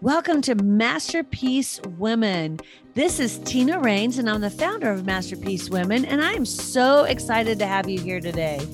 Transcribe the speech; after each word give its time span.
Welcome 0.00 0.42
to 0.42 0.54
Masterpiece 0.54 1.80
Women. 1.98 2.60
This 2.94 3.18
is 3.18 3.40
Tina 3.40 3.80
Rains, 3.80 4.18
and 4.18 4.30
I'm 4.30 4.40
the 4.40 4.48
founder 4.48 4.92
of 4.92 5.04
Masterpiece 5.04 5.70
Women, 5.70 6.04
and 6.04 6.22
I 6.22 6.34
am 6.34 6.44
so 6.44 7.02
excited 7.02 7.58
to 7.58 7.66
have 7.66 7.88
you 7.88 7.98
here 7.98 8.20
today. 8.20 8.64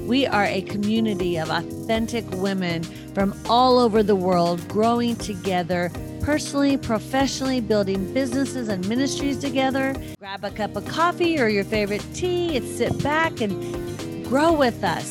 We 0.00 0.26
are 0.26 0.44
a 0.44 0.60
community 0.60 1.38
of 1.38 1.48
authentic 1.48 2.30
women 2.32 2.82
from 3.14 3.34
all 3.48 3.78
over 3.78 4.02
the 4.02 4.14
world 4.14 4.68
growing 4.68 5.16
together 5.16 5.90
personally, 6.20 6.76
professionally, 6.76 7.62
building 7.62 8.12
businesses 8.12 8.68
and 8.68 8.86
ministries 8.86 9.38
together. 9.38 9.94
Grab 10.18 10.44
a 10.44 10.50
cup 10.50 10.76
of 10.76 10.86
coffee 10.86 11.40
or 11.40 11.48
your 11.48 11.64
favorite 11.64 12.04
tea 12.12 12.58
and 12.58 12.68
sit 12.76 13.02
back 13.02 13.40
and 13.40 14.26
grow 14.26 14.52
with 14.52 14.84
us. 14.84 15.10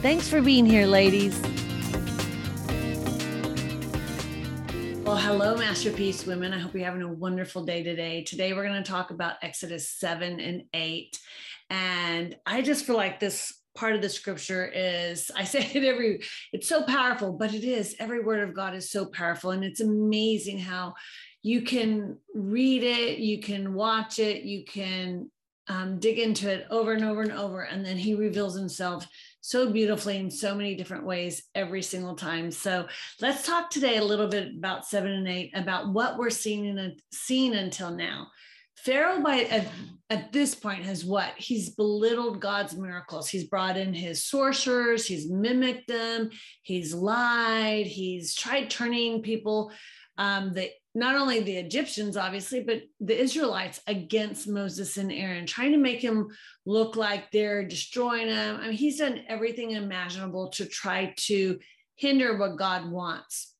Thanks 0.00 0.30
for 0.30 0.40
being 0.40 0.64
here, 0.64 0.86
ladies. 0.86 1.38
Hello, 5.36 5.56
Masterpiece 5.56 6.26
women. 6.26 6.54
I 6.54 6.60
hope 6.60 6.74
you're 6.74 6.84
having 6.84 7.02
a 7.02 7.12
wonderful 7.12 7.64
day 7.64 7.82
today. 7.82 8.22
Today, 8.22 8.52
we're 8.52 8.68
going 8.68 8.80
to 8.80 8.88
talk 8.88 9.10
about 9.10 9.34
Exodus 9.42 9.90
7 9.90 10.38
and 10.38 10.62
8. 10.72 11.18
And 11.70 12.36
I 12.46 12.62
just 12.62 12.84
feel 12.84 12.94
like 12.94 13.18
this 13.18 13.52
part 13.74 13.96
of 13.96 14.00
the 14.00 14.08
scripture 14.08 14.70
is, 14.72 15.32
I 15.36 15.42
say 15.42 15.68
it 15.74 15.82
every, 15.82 16.22
it's 16.52 16.68
so 16.68 16.84
powerful, 16.84 17.32
but 17.32 17.52
it 17.52 17.64
is. 17.64 17.96
Every 17.98 18.22
word 18.22 18.48
of 18.48 18.54
God 18.54 18.76
is 18.76 18.92
so 18.92 19.06
powerful. 19.06 19.50
And 19.50 19.64
it's 19.64 19.80
amazing 19.80 20.60
how 20.60 20.94
you 21.42 21.62
can 21.62 22.16
read 22.32 22.84
it, 22.84 23.18
you 23.18 23.40
can 23.40 23.74
watch 23.74 24.20
it, 24.20 24.44
you 24.44 24.64
can 24.64 25.32
um, 25.66 25.98
dig 25.98 26.20
into 26.20 26.48
it 26.48 26.64
over 26.70 26.92
and 26.92 27.04
over 27.04 27.22
and 27.22 27.32
over. 27.32 27.62
And 27.62 27.84
then 27.84 27.96
he 27.96 28.14
reveals 28.14 28.56
himself 28.56 29.04
so 29.44 29.70
beautifully 29.70 30.16
in 30.16 30.30
so 30.30 30.54
many 30.54 30.74
different 30.74 31.04
ways 31.04 31.42
every 31.54 31.82
single 31.82 32.14
time. 32.16 32.50
So 32.50 32.86
let's 33.20 33.46
talk 33.46 33.68
today 33.68 33.98
a 33.98 34.04
little 34.04 34.26
bit 34.26 34.54
about 34.56 34.86
seven 34.86 35.12
and 35.12 35.28
eight, 35.28 35.50
about 35.54 35.92
what 35.92 36.16
we're 36.16 36.30
seeing 36.30 36.64
in 36.64 36.96
seen 37.12 37.52
until 37.52 37.90
now. 37.90 38.28
Pharaoh, 38.78 39.20
by 39.20 39.42
at, 39.42 39.68
at, 40.08 40.32
this 40.32 40.54
point, 40.54 40.84
has 40.84 41.04
what? 41.04 41.34
He's 41.36 41.74
belittled 41.74 42.40
God's 42.40 42.74
miracles. 42.74 43.28
He's 43.28 43.44
brought 43.44 43.76
in 43.76 43.92
his 43.92 44.24
sorcerers, 44.24 45.04
he's 45.06 45.30
mimicked 45.30 45.88
them, 45.88 46.30
he's 46.62 46.94
lied, 46.94 47.86
he's 47.86 48.34
tried 48.34 48.70
turning 48.70 49.20
people 49.20 49.72
um, 50.16 50.54
that 50.54 50.70
not 50.94 51.16
only 51.16 51.40
the 51.40 51.56
Egyptians, 51.56 52.16
obviously, 52.16 52.62
but 52.62 52.82
the 53.00 53.20
Israelites 53.20 53.80
against 53.86 54.46
Moses 54.46 54.96
and 54.96 55.10
Aaron, 55.10 55.44
trying 55.44 55.72
to 55.72 55.78
make 55.78 56.00
him 56.00 56.28
look 56.66 56.94
like 56.94 57.30
they're 57.30 57.66
destroying 57.66 58.28
him. 58.28 58.56
I 58.60 58.68
mean, 58.68 58.76
he's 58.76 58.98
done 58.98 59.22
everything 59.28 59.72
imaginable 59.72 60.50
to 60.50 60.66
try 60.66 61.12
to 61.16 61.58
hinder 61.96 62.36
what 62.38 62.56
God 62.56 62.90
wants. 62.90 63.54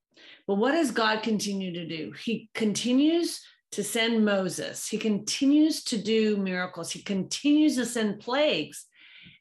But 0.46 0.56
what 0.56 0.72
does 0.72 0.92
God 0.92 1.22
continue 1.22 1.72
to 1.72 1.86
do? 1.86 2.12
He 2.12 2.50
continues 2.54 3.40
to 3.72 3.82
send 3.82 4.24
Moses, 4.24 4.86
he 4.86 4.98
continues 4.98 5.82
to 5.84 5.98
do 5.98 6.36
miracles, 6.36 6.92
he 6.92 7.02
continues 7.02 7.74
to 7.74 7.84
send 7.84 8.20
plagues, 8.20 8.86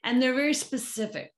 and 0.03 0.19
they're 0.19 0.33
very 0.33 0.55
specific. 0.55 1.31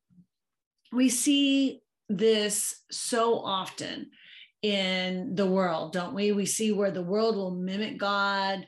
We 0.93 1.09
see 1.09 1.81
this 2.07 2.83
so 2.89 3.39
often 3.39 4.11
in 4.61 5.35
the 5.35 5.45
world, 5.45 5.93
don't 5.93 6.15
we? 6.15 6.31
We 6.31 6.45
see 6.45 6.71
where 6.71 6.91
the 6.91 7.03
world 7.03 7.35
will 7.35 7.51
mimic 7.51 7.97
God, 7.97 8.65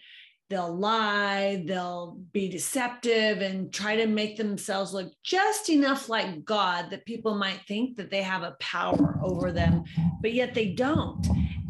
they'll 0.49 0.75
lie, 0.75 1.63
they'll 1.67 2.19
be 2.31 2.49
deceptive 2.49 3.41
and 3.41 3.73
try 3.73 3.95
to 3.97 4.07
make 4.07 4.37
themselves 4.37 4.93
look 4.93 5.11
just 5.23 5.69
enough 5.69 6.07
like 6.07 6.45
God 6.45 6.89
that 6.91 7.05
people 7.05 7.35
might 7.35 7.61
think 7.67 7.97
that 7.97 8.09
they 8.09 8.21
have 8.21 8.43
a 8.43 8.55
power 8.59 9.19
over 9.21 9.51
them, 9.51 9.83
but 10.21 10.33
yet 10.33 10.53
they 10.53 10.73
don't. 10.73 11.25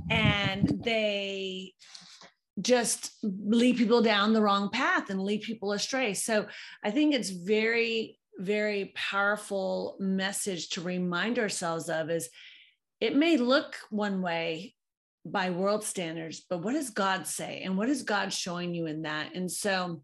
And 0.09 0.81
they 0.83 1.73
just 2.61 3.17
lead 3.23 3.77
people 3.77 4.01
down 4.01 4.33
the 4.33 4.41
wrong 4.41 4.69
path 4.69 5.09
and 5.09 5.21
lead 5.21 5.41
people 5.41 5.71
astray. 5.71 6.13
So 6.13 6.47
I 6.83 6.91
think 6.91 7.13
it's 7.13 7.29
very, 7.29 8.19
very 8.37 8.93
powerful 8.95 9.95
message 9.99 10.69
to 10.69 10.81
remind 10.81 11.39
ourselves 11.39 11.89
of 11.89 12.09
is 12.09 12.29
it 12.99 13.15
may 13.15 13.37
look 13.37 13.75
one 13.89 14.21
way 14.21 14.75
by 15.25 15.49
world 15.49 15.83
standards, 15.83 16.43
but 16.49 16.59
what 16.59 16.73
does 16.73 16.89
God 16.89 17.27
say? 17.27 17.61
And 17.63 17.77
what 17.77 17.89
is 17.89 18.03
God 18.03 18.31
showing 18.31 18.73
you 18.73 18.85
in 18.85 19.03
that? 19.03 19.35
And 19.35 19.51
so, 19.51 20.01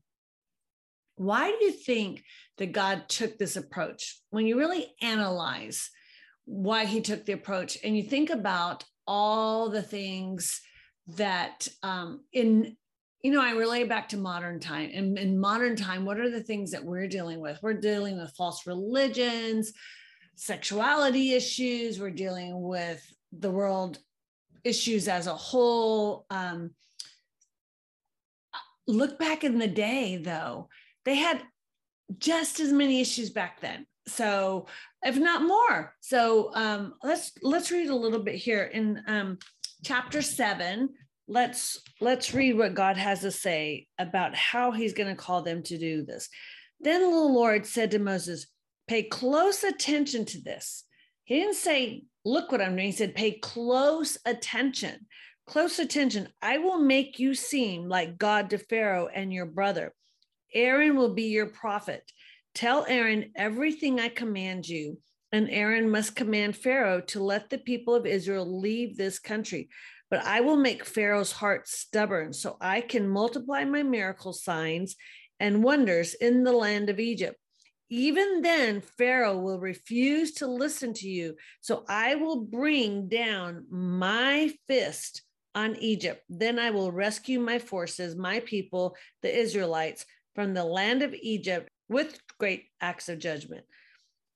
why 1.15 1.49
do 1.49 1.65
you 1.65 1.71
think 1.71 2.23
that 2.57 2.71
God 2.71 3.07
took 3.07 3.37
this 3.37 3.55
approach? 3.55 4.19
When 4.31 4.47
you 4.47 4.57
really 4.57 4.93
analyze 5.01 5.89
why 6.45 6.85
he 6.85 7.01
took 7.01 7.25
the 7.25 7.33
approach 7.33 7.77
and 7.83 7.95
you 7.95 8.03
think 8.03 8.29
about 8.29 8.83
all 9.07 9.69
the 9.69 9.83
things 9.83 10.61
that 11.07 11.67
um, 11.83 12.21
in 12.33 12.75
you 13.23 13.31
know, 13.31 13.41
I 13.41 13.51
relate 13.51 13.87
back 13.87 14.09
to 14.09 14.17
modern 14.17 14.59
time. 14.59 14.91
And 14.93 15.17
in 15.17 15.39
modern 15.39 15.77
time, 15.77 16.03
what 16.03 16.19
are 16.19 16.29
the 16.29 16.43
things 16.43 16.71
that 16.71 16.83
we're 16.83 17.07
dealing 17.07 17.39
with? 17.39 17.57
We're 17.63 17.73
dealing 17.73 18.19
with 18.19 18.35
false 18.35 18.67
religions, 18.67 19.71
sexuality 20.35 21.33
issues, 21.33 21.99
we're 21.99 22.09
dealing 22.11 22.61
with 22.61 23.05
the 23.31 23.51
world 23.51 23.99
issues 24.63 25.07
as 25.07 25.27
a 25.27 25.35
whole. 25.35 26.25
Um, 26.29 26.71
look 28.87 29.19
back 29.19 29.43
in 29.43 29.57
the 29.57 29.67
day, 29.67 30.17
though, 30.17 30.69
they 31.05 31.15
had 31.15 31.41
just 32.17 32.59
as 32.59 32.71
many 32.71 33.01
issues 33.01 33.29
back 33.29 33.61
then. 33.61 33.85
So, 34.07 34.67
if 35.01 35.17
not 35.17 35.43
more. 35.43 35.93
So, 36.01 36.53
um, 36.53 36.95
let's 37.03 37.31
let's 37.41 37.71
read 37.71 37.89
a 37.89 37.95
little 37.95 38.19
bit 38.19 38.35
here 38.35 38.63
in 38.63 39.01
um, 39.07 39.37
chapter 39.83 40.21
seven. 40.21 40.89
Let's 41.27 41.81
let's 42.01 42.33
read 42.33 42.57
what 42.57 42.73
God 42.73 42.97
has 42.97 43.21
to 43.21 43.31
say 43.31 43.87
about 43.97 44.35
how 44.35 44.71
He's 44.71 44.93
going 44.93 45.09
to 45.09 45.21
call 45.21 45.41
them 45.41 45.63
to 45.63 45.77
do 45.77 46.03
this. 46.03 46.27
Then 46.81 47.01
the 47.01 47.07
Lord 47.07 47.65
said 47.65 47.91
to 47.91 47.99
Moses, 47.99 48.47
Pay 48.93 49.01
close 49.01 49.63
attention 49.63 50.23
to 50.25 50.39
this. 50.39 50.83
He 51.23 51.39
didn't 51.39 51.55
say, 51.55 52.03
look 52.23 52.51
what 52.51 52.61
I'm 52.61 52.75
doing. 52.75 52.85
He 52.85 52.91
said, 52.91 53.15
pay 53.15 53.31
close 53.31 54.19
attention. 54.23 55.07
Close 55.47 55.79
attention. 55.79 56.29
I 56.43 56.59
will 56.59 56.77
make 56.77 57.17
you 57.17 57.33
seem 57.33 57.89
like 57.89 58.19
God 58.19 58.51
to 58.51 58.59
Pharaoh 58.59 59.07
and 59.11 59.33
your 59.33 59.47
brother. 59.47 59.95
Aaron 60.53 60.95
will 60.95 61.15
be 61.15 61.23
your 61.23 61.47
prophet. 61.47 62.03
Tell 62.53 62.85
Aaron 62.87 63.31
everything 63.35 63.99
I 63.99 64.09
command 64.09 64.69
you. 64.69 64.99
And 65.31 65.49
Aaron 65.49 65.89
must 65.89 66.15
command 66.15 66.55
Pharaoh 66.55 67.01
to 67.07 67.23
let 67.23 67.49
the 67.49 67.57
people 67.57 67.95
of 67.95 68.05
Israel 68.05 68.45
leave 68.59 68.95
this 68.95 69.17
country. 69.17 69.69
But 70.11 70.23
I 70.23 70.41
will 70.41 70.57
make 70.57 70.85
Pharaoh's 70.85 71.31
heart 71.31 71.67
stubborn 71.67 72.31
so 72.31 72.57
I 72.61 72.81
can 72.81 73.09
multiply 73.09 73.65
my 73.65 73.81
miracle 73.81 74.33
signs 74.33 74.95
and 75.39 75.63
wonders 75.63 76.13
in 76.13 76.43
the 76.43 76.53
land 76.53 76.91
of 76.91 76.99
Egypt. 76.99 77.39
Even 77.89 78.41
then, 78.41 78.81
Pharaoh 78.81 79.37
will 79.37 79.59
refuse 79.59 80.33
to 80.35 80.47
listen 80.47 80.93
to 80.95 81.07
you. 81.07 81.35
So 81.61 81.85
I 81.87 82.15
will 82.15 82.41
bring 82.41 83.07
down 83.07 83.65
my 83.69 84.51
fist 84.67 85.21
on 85.55 85.75
Egypt. 85.77 86.23
Then 86.29 86.57
I 86.57 86.71
will 86.71 86.91
rescue 86.91 87.39
my 87.39 87.59
forces, 87.59 88.15
my 88.15 88.39
people, 88.39 88.95
the 89.21 89.35
Israelites, 89.35 90.05
from 90.33 90.53
the 90.53 90.63
land 90.63 91.03
of 91.03 91.13
Egypt 91.13 91.69
with 91.89 92.19
great 92.39 92.65
acts 92.81 93.09
of 93.09 93.19
judgment. 93.19 93.65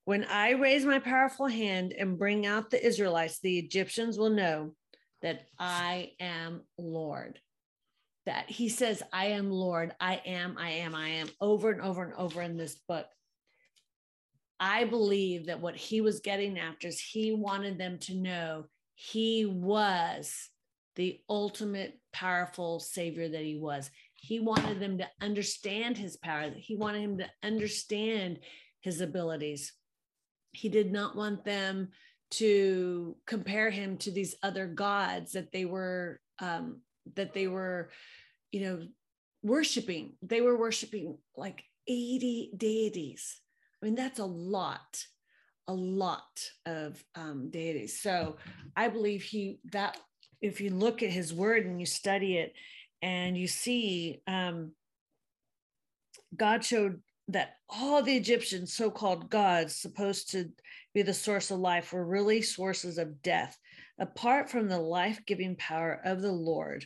When 0.05 0.23
I 0.25 0.51
raise 0.51 0.85
my 0.85 0.99
powerful 0.99 1.47
hand 1.47 1.93
and 1.97 2.19
bring 2.19 2.45
out 2.45 2.69
the 2.69 2.85
Israelites, 2.85 3.39
the 3.39 3.57
Egyptians 3.57 4.17
will 4.17 4.29
know 4.29 4.73
that 5.21 5.47
I 5.59 6.11
am 6.19 6.61
Lord. 6.77 7.39
That 8.25 8.49
he 8.49 8.69
says, 8.69 9.01
I 9.11 9.27
am 9.27 9.49
Lord, 9.49 9.95
I 9.99 10.21
am, 10.25 10.57
I 10.57 10.69
am, 10.69 10.93
I 10.93 11.09
am, 11.09 11.29
over 11.41 11.71
and 11.71 11.81
over 11.81 12.03
and 12.03 12.13
over 12.13 12.41
in 12.41 12.57
this 12.57 12.79
book. 12.87 13.07
I 14.59 14.85
believe 14.85 15.47
that 15.47 15.61
what 15.61 15.75
he 15.75 16.01
was 16.01 16.19
getting 16.19 16.57
after 16.59 16.87
is 16.87 16.99
he 16.99 17.31
wanted 17.31 17.77
them 17.77 17.99
to 17.99 18.15
know 18.15 18.65
he 18.95 19.45
was 19.45 20.49
the 20.95 21.19
ultimate 21.29 21.99
powerful 22.11 22.79
savior 22.79 23.29
that 23.29 23.43
he 23.43 23.55
was. 23.55 23.91
He 24.15 24.39
wanted 24.39 24.79
them 24.79 24.97
to 24.97 25.07
understand 25.21 25.97
his 25.97 26.17
power, 26.17 26.51
he 26.55 26.75
wanted 26.75 27.01
him 27.01 27.17
to 27.19 27.29
understand 27.43 28.39
his 28.81 29.01
abilities. 29.01 29.73
He 30.53 30.69
did 30.69 30.91
not 30.91 31.15
want 31.15 31.45
them 31.45 31.89
to 32.31 33.15
compare 33.27 33.69
him 33.69 33.97
to 33.97 34.11
these 34.11 34.35
other 34.41 34.65
gods 34.65 35.33
that 35.33 35.51
they 35.51 35.65
were 35.65 36.19
um, 36.39 36.81
that 37.15 37.33
they 37.33 37.47
were, 37.47 37.89
you 38.51 38.61
know, 38.61 38.87
worshiping. 39.43 40.13
They 40.23 40.41
were 40.41 40.57
worshiping 40.57 41.17
like 41.35 41.63
80 41.87 42.51
deities 42.57 43.39
I 43.81 43.85
mean, 43.85 43.95
that's 43.95 44.19
a 44.19 44.25
lot, 44.25 45.05
a 45.67 45.73
lot 45.73 46.43
of 46.65 47.03
um, 47.15 47.49
deities. 47.49 48.01
So 48.01 48.37
I 48.75 48.87
believe 48.89 49.23
he 49.23 49.59
that 49.71 49.97
if 50.41 50.61
you 50.61 50.71
look 50.71 51.03
at 51.03 51.09
his 51.11 51.33
word 51.33 51.65
and 51.65 51.79
you 51.79 51.85
study 51.85 52.37
it 52.37 52.53
and 53.01 53.37
you 53.37 53.47
see 53.47 54.21
um, 54.27 54.71
God 56.35 56.63
showed 56.63 57.01
that 57.29 57.55
all 57.69 58.01
the 58.01 58.15
Egyptian 58.15 58.65
so-called 58.65 59.29
gods 59.29 59.75
supposed 59.75 60.31
to 60.31 60.49
be 60.93 61.01
the 61.01 61.13
source 61.13 61.51
of 61.51 61.59
life 61.59 61.93
were 61.93 62.05
really 62.05 62.41
sources 62.41 62.97
of 62.97 63.21
death. 63.21 63.57
Apart 63.99 64.49
from 64.49 64.67
the 64.67 64.79
life-giving 64.79 65.55
power 65.57 65.99
of 66.05 66.21
the 66.21 66.31
Lord, 66.31 66.85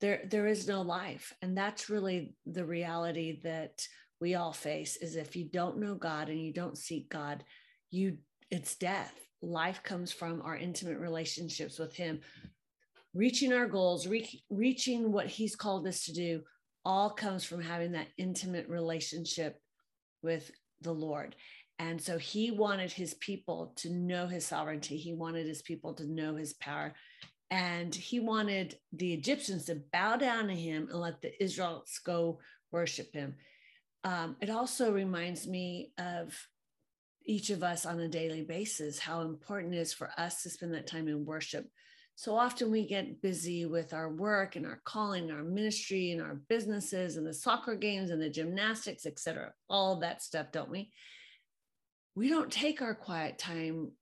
there 0.00 0.22
there 0.30 0.46
is 0.46 0.66
no 0.66 0.82
life. 0.82 1.34
And 1.42 1.56
that's 1.56 1.90
really 1.90 2.34
the 2.46 2.64
reality 2.64 3.40
that 3.44 3.86
we 4.20 4.34
all 4.34 4.52
face 4.52 4.96
is 4.96 5.16
if 5.16 5.34
you 5.34 5.44
don't 5.44 5.78
know 5.78 5.94
God 5.94 6.28
and 6.28 6.40
you 6.40 6.52
don't 6.52 6.76
seek 6.76 7.08
God, 7.08 7.44
you 7.90 8.18
it's 8.50 8.74
death. 8.74 9.14
Life 9.42 9.82
comes 9.82 10.12
from 10.12 10.42
our 10.42 10.56
intimate 10.56 10.98
relationships 10.98 11.78
with 11.78 11.94
him. 11.94 12.20
Reaching 13.14 13.52
our 13.52 13.66
goals, 13.66 14.06
re- 14.06 14.42
reaching 14.50 15.12
what 15.12 15.26
he's 15.26 15.56
called 15.56 15.86
us 15.86 16.04
to 16.04 16.12
do, 16.12 16.42
all 16.84 17.10
comes 17.10 17.44
from 17.44 17.62
having 17.62 17.92
that 17.92 18.08
intimate 18.18 18.68
relationship 18.68 19.60
with 20.22 20.50
the 20.82 20.92
Lord. 20.92 21.36
And 21.78 22.00
so 22.00 22.18
he 22.18 22.50
wanted 22.50 22.92
his 22.92 23.14
people 23.14 23.72
to 23.76 23.90
know 23.90 24.26
his 24.26 24.46
sovereignty. 24.46 24.96
He 24.96 25.14
wanted 25.14 25.46
his 25.46 25.62
people 25.62 25.94
to 25.94 26.04
know 26.04 26.36
his 26.36 26.52
power. 26.54 26.92
And 27.50 27.94
he 27.94 28.20
wanted 28.20 28.76
the 28.92 29.12
Egyptians 29.14 29.64
to 29.64 29.82
bow 29.92 30.16
down 30.16 30.48
to 30.48 30.54
him 30.54 30.88
and 30.90 31.00
let 31.00 31.20
the 31.20 31.42
Israelites 31.42 31.98
go 31.98 32.38
worship 32.70 33.12
him. 33.14 33.34
Um, 34.04 34.36
it 34.40 34.50
also 34.50 34.92
reminds 34.92 35.46
me 35.46 35.92
of 35.98 36.34
each 37.24 37.50
of 37.50 37.62
us 37.62 37.84
on 37.86 38.00
a 38.00 38.08
daily 38.08 38.42
basis, 38.42 38.98
how 38.98 39.20
important 39.20 39.74
it 39.74 39.78
is 39.78 39.92
for 39.92 40.10
us 40.16 40.42
to 40.42 40.50
spend 40.50 40.74
that 40.74 40.86
time 40.86 41.06
in 41.06 41.24
worship. 41.24 41.66
So 42.16 42.36
often 42.36 42.70
we 42.70 42.86
get 42.86 43.22
busy 43.22 43.64
with 43.64 43.94
our 43.94 44.10
work 44.10 44.56
and 44.56 44.66
our 44.66 44.80
calling, 44.84 45.30
our 45.30 45.42
ministry 45.42 46.12
and 46.12 46.20
our 46.20 46.34
businesses 46.48 47.16
and 47.16 47.26
the 47.26 47.32
soccer 47.32 47.74
games 47.74 48.10
and 48.10 48.20
the 48.20 48.28
gymnastics, 48.28 49.06
etc. 49.06 49.52
All 49.68 49.96
that 50.00 50.22
stuff, 50.22 50.52
don't 50.52 50.70
we? 50.70 50.90
We 52.14 52.28
don't 52.28 52.50
take 52.50 52.82
our 52.82 52.94
quiet 52.94 53.38
time 53.38 53.92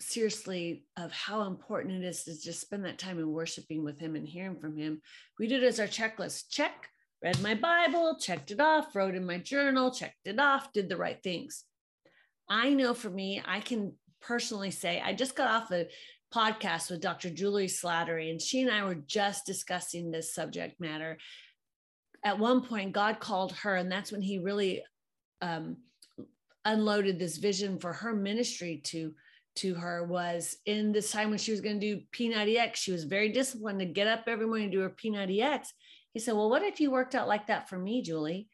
seriously 0.00 0.84
of 0.96 1.12
how 1.12 1.42
important 1.42 2.02
it 2.02 2.06
is 2.06 2.24
to 2.24 2.40
just 2.40 2.60
spend 2.60 2.84
that 2.84 2.98
time 2.98 3.18
in 3.18 3.30
worshiping 3.30 3.84
with 3.84 3.98
him 3.98 4.16
and 4.16 4.26
hearing 4.26 4.58
from 4.58 4.76
him. 4.76 5.00
We 5.38 5.46
do 5.46 5.56
it 5.56 5.62
as 5.62 5.80
our 5.80 5.86
checklist. 5.86 6.50
Check, 6.50 6.88
read 7.22 7.40
my 7.42 7.54
Bible, 7.54 8.16
checked 8.20 8.50
it 8.50 8.60
off, 8.60 8.94
wrote 8.94 9.14
in 9.14 9.26
my 9.26 9.38
journal, 9.38 9.90
checked 9.90 10.26
it 10.26 10.38
off, 10.38 10.72
did 10.72 10.88
the 10.88 10.96
right 10.96 11.20
things. 11.22 11.64
I 12.48 12.70
know 12.70 12.94
for 12.94 13.10
me, 13.10 13.42
I 13.44 13.60
can 13.60 13.92
personally 14.20 14.70
say 14.70 15.00
I 15.00 15.12
just 15.12 15.36
got 15.36 15.50
off 15.50 15.70
a 15.70 15.88
podcast 16.32 16.90
with 16.90 17.00
Dr. 17.00 17.30
Juli 17.30 17.66
Slattery, 17.66 18.30
and 18.30 18.40
she 18.40 18.62
and 18.62 18.70
I 18.70 18.84
were 18.84 18.94
just 18.94 19.46
discussing 19.46 20.10
this 20.10 20.34
subject 20.34 20.80
matter. 20.80 21.18
At 22.24 22.38
one 22.38 22.62
point, 22.62 22.92
God 22.92 23.20
called 23.20 23.52
her, 23.52 23.76
and 23.76 23.90
that's 23.90 24.12
when 24.12 24.22
He 24.22 24.38
really 24.38 24.82
um, 25.40 25.78
unloaded 26.64 27.18
this 27.18 27.36
vision 27.36 27.78
for 27.78 27.92
her 27.92 28.14
ministry 28.14 28.80
to 28.84 29.14
to 29.56 29.74
her 29.74 30.04
was 30.04 30.56
in 30.66 30.92
this 30.92 31.10
time 31.10 31.30
when 31.30 31.38
she 31.38 31.50
was 31.50 31.60
going 31.60 31.80
to 31.80 31.96
do 31.96 32.02
P90X. 32.12 32.76
She 32.76 32.92
was 32.92 33.02
very 33.02 33.30
disciplined 33.30 33.80
to 33.80 33.86
get 33.86 34.06
up 34.06 34.24
every 34.28 34.46
morning 34.46 34.70
to 34.70 34.76
do 34.76 34.82
her 34.82 34.90
P90X. 34.90 35.66
He 36.12 36.20
said, 36.20 36.34
Well, 36.34 36.50
what 36.50 36.62
if 36.62 36.80
you 36.80 36.90
worked 36.90 37.14
out 37.14 37.28
like 37.28 37.46
that 37.48 37.68
for 37.68 37.78
me, 37.78 38.02
Juli? 38.02 38.48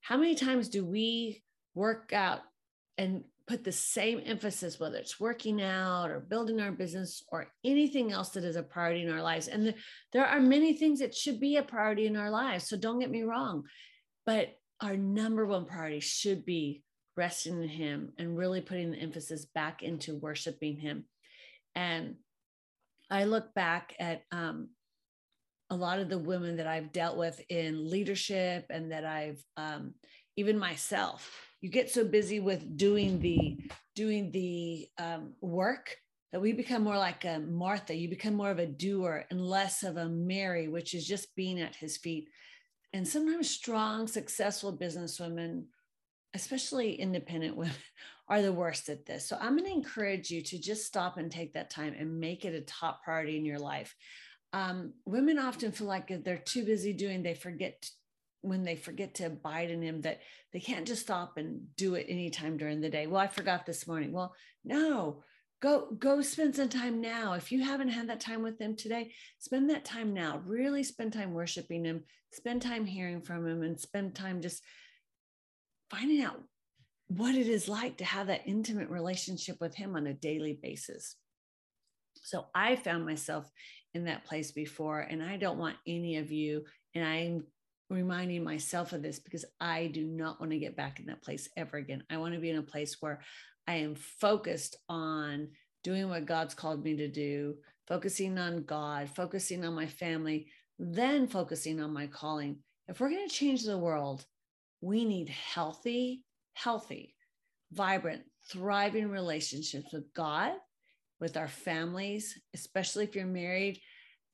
How 0.00 0.16
many 0.16 0.34
times 0.34 0.68
do 0.68 0.84
we 0.84 1.42
work 1.74 2.12
out 2.12 2.40
and 2.98 3.24
put 3.46 3.64
the 3.64 3.72
same 3.72 4.22
emphasis, 4.24 4.80
whether 4.80 4.96
it's 4.96 5.20
working 5.20 5.60
out 5.60 6.10
or 6.10 6.20
building 6.20 6.60
our 6.60 6.72
business 6.72 7.22
or 7.28 7.48
anything 7.62 8.10
else 8.10 8.30
that 8.30 8.44
is 8.44 8.56
a 8.56 8.62
priority 8.62 9.02
in 9.02 9.12
our 9.12 9.22
lives. 9.22 9.48
And 9.48 9.66
the, 9.66 9.74
there 10.12 10.24
are 10.24 10.40
many 10.40 10.74
things 10.74 11.00
that 11.00 11.14
should 11.14 11.40
be 11.40 11.56
a 11.56 11.62
priority 11.62 12.06
in 12.06 12.16
our 12.16 12.30
lives. 12.30 12.68
So 12.68 12.76
don't 12.76 13.00
get 13.00 13.10
me 13.10 13.22
wrong. 13.22 13.64
But 14.24 14.54
our 14.80 14.96
number 14.96 15.44
one 15.44 15.66
priority 15.66 16.00
should 16.00 16.44
be 16.44 16.82
resting 17.16 17.62
in 17.62 17.68
Him 17.68 18.12
and 18.18 18.36
really 18.36 18.62
putting 18.62 18.92
the 18.92 18.98
emphasis 18.98 19.44
back 19.44 19.82
into 19.82 20.16
worshiping 20.16 20.78
Him. 20.78 21.04
And 21.74 22.16
I 23.10 23.24
look 23.24 23.52
back 23.54 23.94
at 24.00 24.22
um, 24.32 24.70
a 25.70 25.76
lot 25.76 25.98
of 25.98 26.08
the 26.08 26.18
women 26.18 26.56
that 26.56 26.66
I've 26.66 26.92
dealt 26.92 27.16
with 27.16 27.40
in 27.48 27.90
leadership 27.90 28.66
and 28.70 28.92
that 28.92 29.04
I've 29.04 29.42
um, 29.56 29.94
even 30.36 30.58
myself 30.58 31.30
you 31.64 31.70
get 31.70 31.90
so 31.90 32.04
busy 32.04 32.40
with 32.40 32.76
doing 32.76 33.20
the 33.20 33.56
doing 33.94 34.30
the 34.32 34.86
um, 34.98 35.32
work 35.40 35.96
that 36.30 36.40
we 36.40 36.52
become 36.52 36.82
more 36.84 36.98
like 36.98 37.24
a 37.24 37.38
Martha. 37.38 37.94
You 37.94 38.10
become 38.10 38.34
more 38.34 38.50
of 38.50 38.58
a 38.58 38.66
doer 38.66 39.24
and 39.30 39.40
less 39.40 39.82
of 39.82 39.96
a 39.96 40.06
Mary, 40.06 40.68
which 40.68 40.92
is 40.92 41.06
just 41.06 41.34
being 41.36 41.58
at 41.58 41.74
his 41.74 41.96
feet. 41.96 42.28
And 42.92 43.08
sometimes 43.08 43.48
strong, 43.48 44.06
successful 44.06 44.76
businesswomen, 44.76 45.64
especially 46.34 46.96
independent 46.96 47.56
women, 47.56 47.72
are 48.28 48.42
the 48.42 48.52
worst 48.52 48.90
at 48.90 49.06
this. 49.06 49.26
So 49.26 49.38
I'm 49.40 49.56
going 49.56 49.64
to 49.64 49.72
encourage 49.72 50.30
you 50.30 50.42
to 50.42 50.58
just 50.58 50.84
stop 50.84 51.16
and 51.16 51.32
take 51.32 51.54
that 51.54 51.70
time 51.70 51.94
and 51.98 52.20
make 52.20 52.44
it 52.44 52.54
a 52.54 52.60
top 52.60 53.02
priority 53.04 53.38
in 53.38 53.46
your 53.46 53.58
life. 53.58 53.96
Um, 54.54 54.92
women 55.04 55.36
often 55.36 55.72
feel 55.72 55.88
like 55.88 56.12
they're 56.22 56.38
too 56.38 56.64
busy 56.64 56.92
doing, 56.92 57.24
they 57.24 57.34
forget 57.34 57.90
when 58.40 58.62
they 58.62 58.76
forget 58.76 59.14
to 59.14 59.24
abide 59.24 59.70
in 59.70 59.82
him 59.82 60.02
that 60.02 60.20
they 60.52 60.60
can't 60.60 60.86
just 60.86 61.02
stop 61.02 61.38
and 61.38 61.62
do 61.76 61.96
it 61.96 62.06
anytime 62.08 62.56
during 62.56 62.80
the 62.80 62.88
day. 62.88 63.08
Well 63.08 63.20
i 63.20 63.26
forgot 63.26 63.66
this 63.66 63.88
morning. 63.88 64.12
Well 64.12 64.34
no 64.64 65.24
go 65.60 65.88
go 65.98 66.20
spend 66.20 66.54
some 66.54 66.68
time 66.68 67.00
now. 67.00 67.32
If 67.32 67.50
you 67.50 67.64
haven't 67.64 67.88
had 67.88 68.08
that 68.10 68.20
time 68.20 68.42
with 68.42 68.60
him 68.60 68.76
today 68.76 69.12
spend 69.40 69.70
that 69.70 69.84
time 69.84 70.14
now. 70.14 70.40
Really 70.46 70.84
spend 70.84 71.14
time 71.14 71.32
worshiping 71.32 71.84
him. 71.84 72.04
Spend 72.32 72.62
time 72.62 72.84
hearing 72.84 73.22
from 73.22 73.46
him 73.46 73.62
and 73.62 73.80
spend 73.80 74.14
time 74.14 74.40
just 74.40 74.62
finding 75.90 76.22
out 76.22 76.40
what 77.08 77.34
it 77.34 77.48
is 77.48 77.68
like 77.68 77.96
to 77.96 78.04
have 78.04 78.28
that 78.28 78.46
intimate 78.46 78.90
relationship 78.90 79.56
with 79.60 79.74
him 79.74 79.96
on 79.96 80.06
a 80.06 80.14
daily 80.14 80.58
basis. 80.62 81.16
So 82.22 82.46
i 82.54 82.76
found 82.76 83.04
myself 83.06 83.50
in 83.94 84.04
that 84.04 84.24
place 84.24 84.50
before 84.50 85.00
and 85.00 85.22
i 85.22 85.36
don't 85.36 85.58
want 85.58 85.76
any 85.86 86.16
of 86.16 86.30
you 86.30 86.62
and 86.94 87.04
i'm 87.04 87.44
reminding 87.90 88.42
myself 88.42 88.92
of 88.92 89.02
this 89.02 89.18
because 89.18 89.44
I 89.60 89.88
do 89.88 90.04
not 90.04 90.40
want 90.40 90.52
to 90.52 90.58
get 90.58 90.76
back 90.76 91.00
in 91.00 91.06
that 91.06 91.22
place 91.22 91.48
ever 91.56 91.76
again. 91.76 92.02
I 92.10 92.16
want 92.16 92.34
to 92.34 92.40
be 92.40 92.50
in 92.50 92.56
a 92.56 92.62
place 92.62 92.96
where 93.00 93.20
I 93.66 93.76
am 93.76 93.94
focused 93.94 94.76
on 94.88 95.48
doing 95.82 96.08
what 96.08 96.26
God's 96.26 96.54
called 96.54 96.82
me 96.82 96.96
to 96.96 97.08
do, 97.08 97.54
focusing 97.86 98.38
on 98.38 98.64
God, 98.64 99.10
focusing 99.14 99.64
on 99.64 99.74
my 99.74 99.86
family, 99.86 100.48
then 100.78 101.26
focusing 101.26 101.80
on 101.80 101.92
my 101.92 102.06
calling. 102.06 102.58
If 102.88 103.00
we're 103.00 103.10
going 103.10 103.28
to 103.28 103.34
change 103.34 103.64
the 103.64 103.78
world, 103.78 104.24
we 104.80 105.04
need 105.04 105.28
healthy, 105.28 106.24
healthy, 106.54 107.14
vibrant, 107.72 108.22
thriving 108.50 109.08
relationships 109.08 109.92
with 109.92 110.12
God, 110.14 110.52
with 111.20 111.36
our 111.36 111.48
families, 111.48 112.38
especially 112.54 113.04
if 113.04 113.14
you're 113.14 113.26
married 113.26 113.80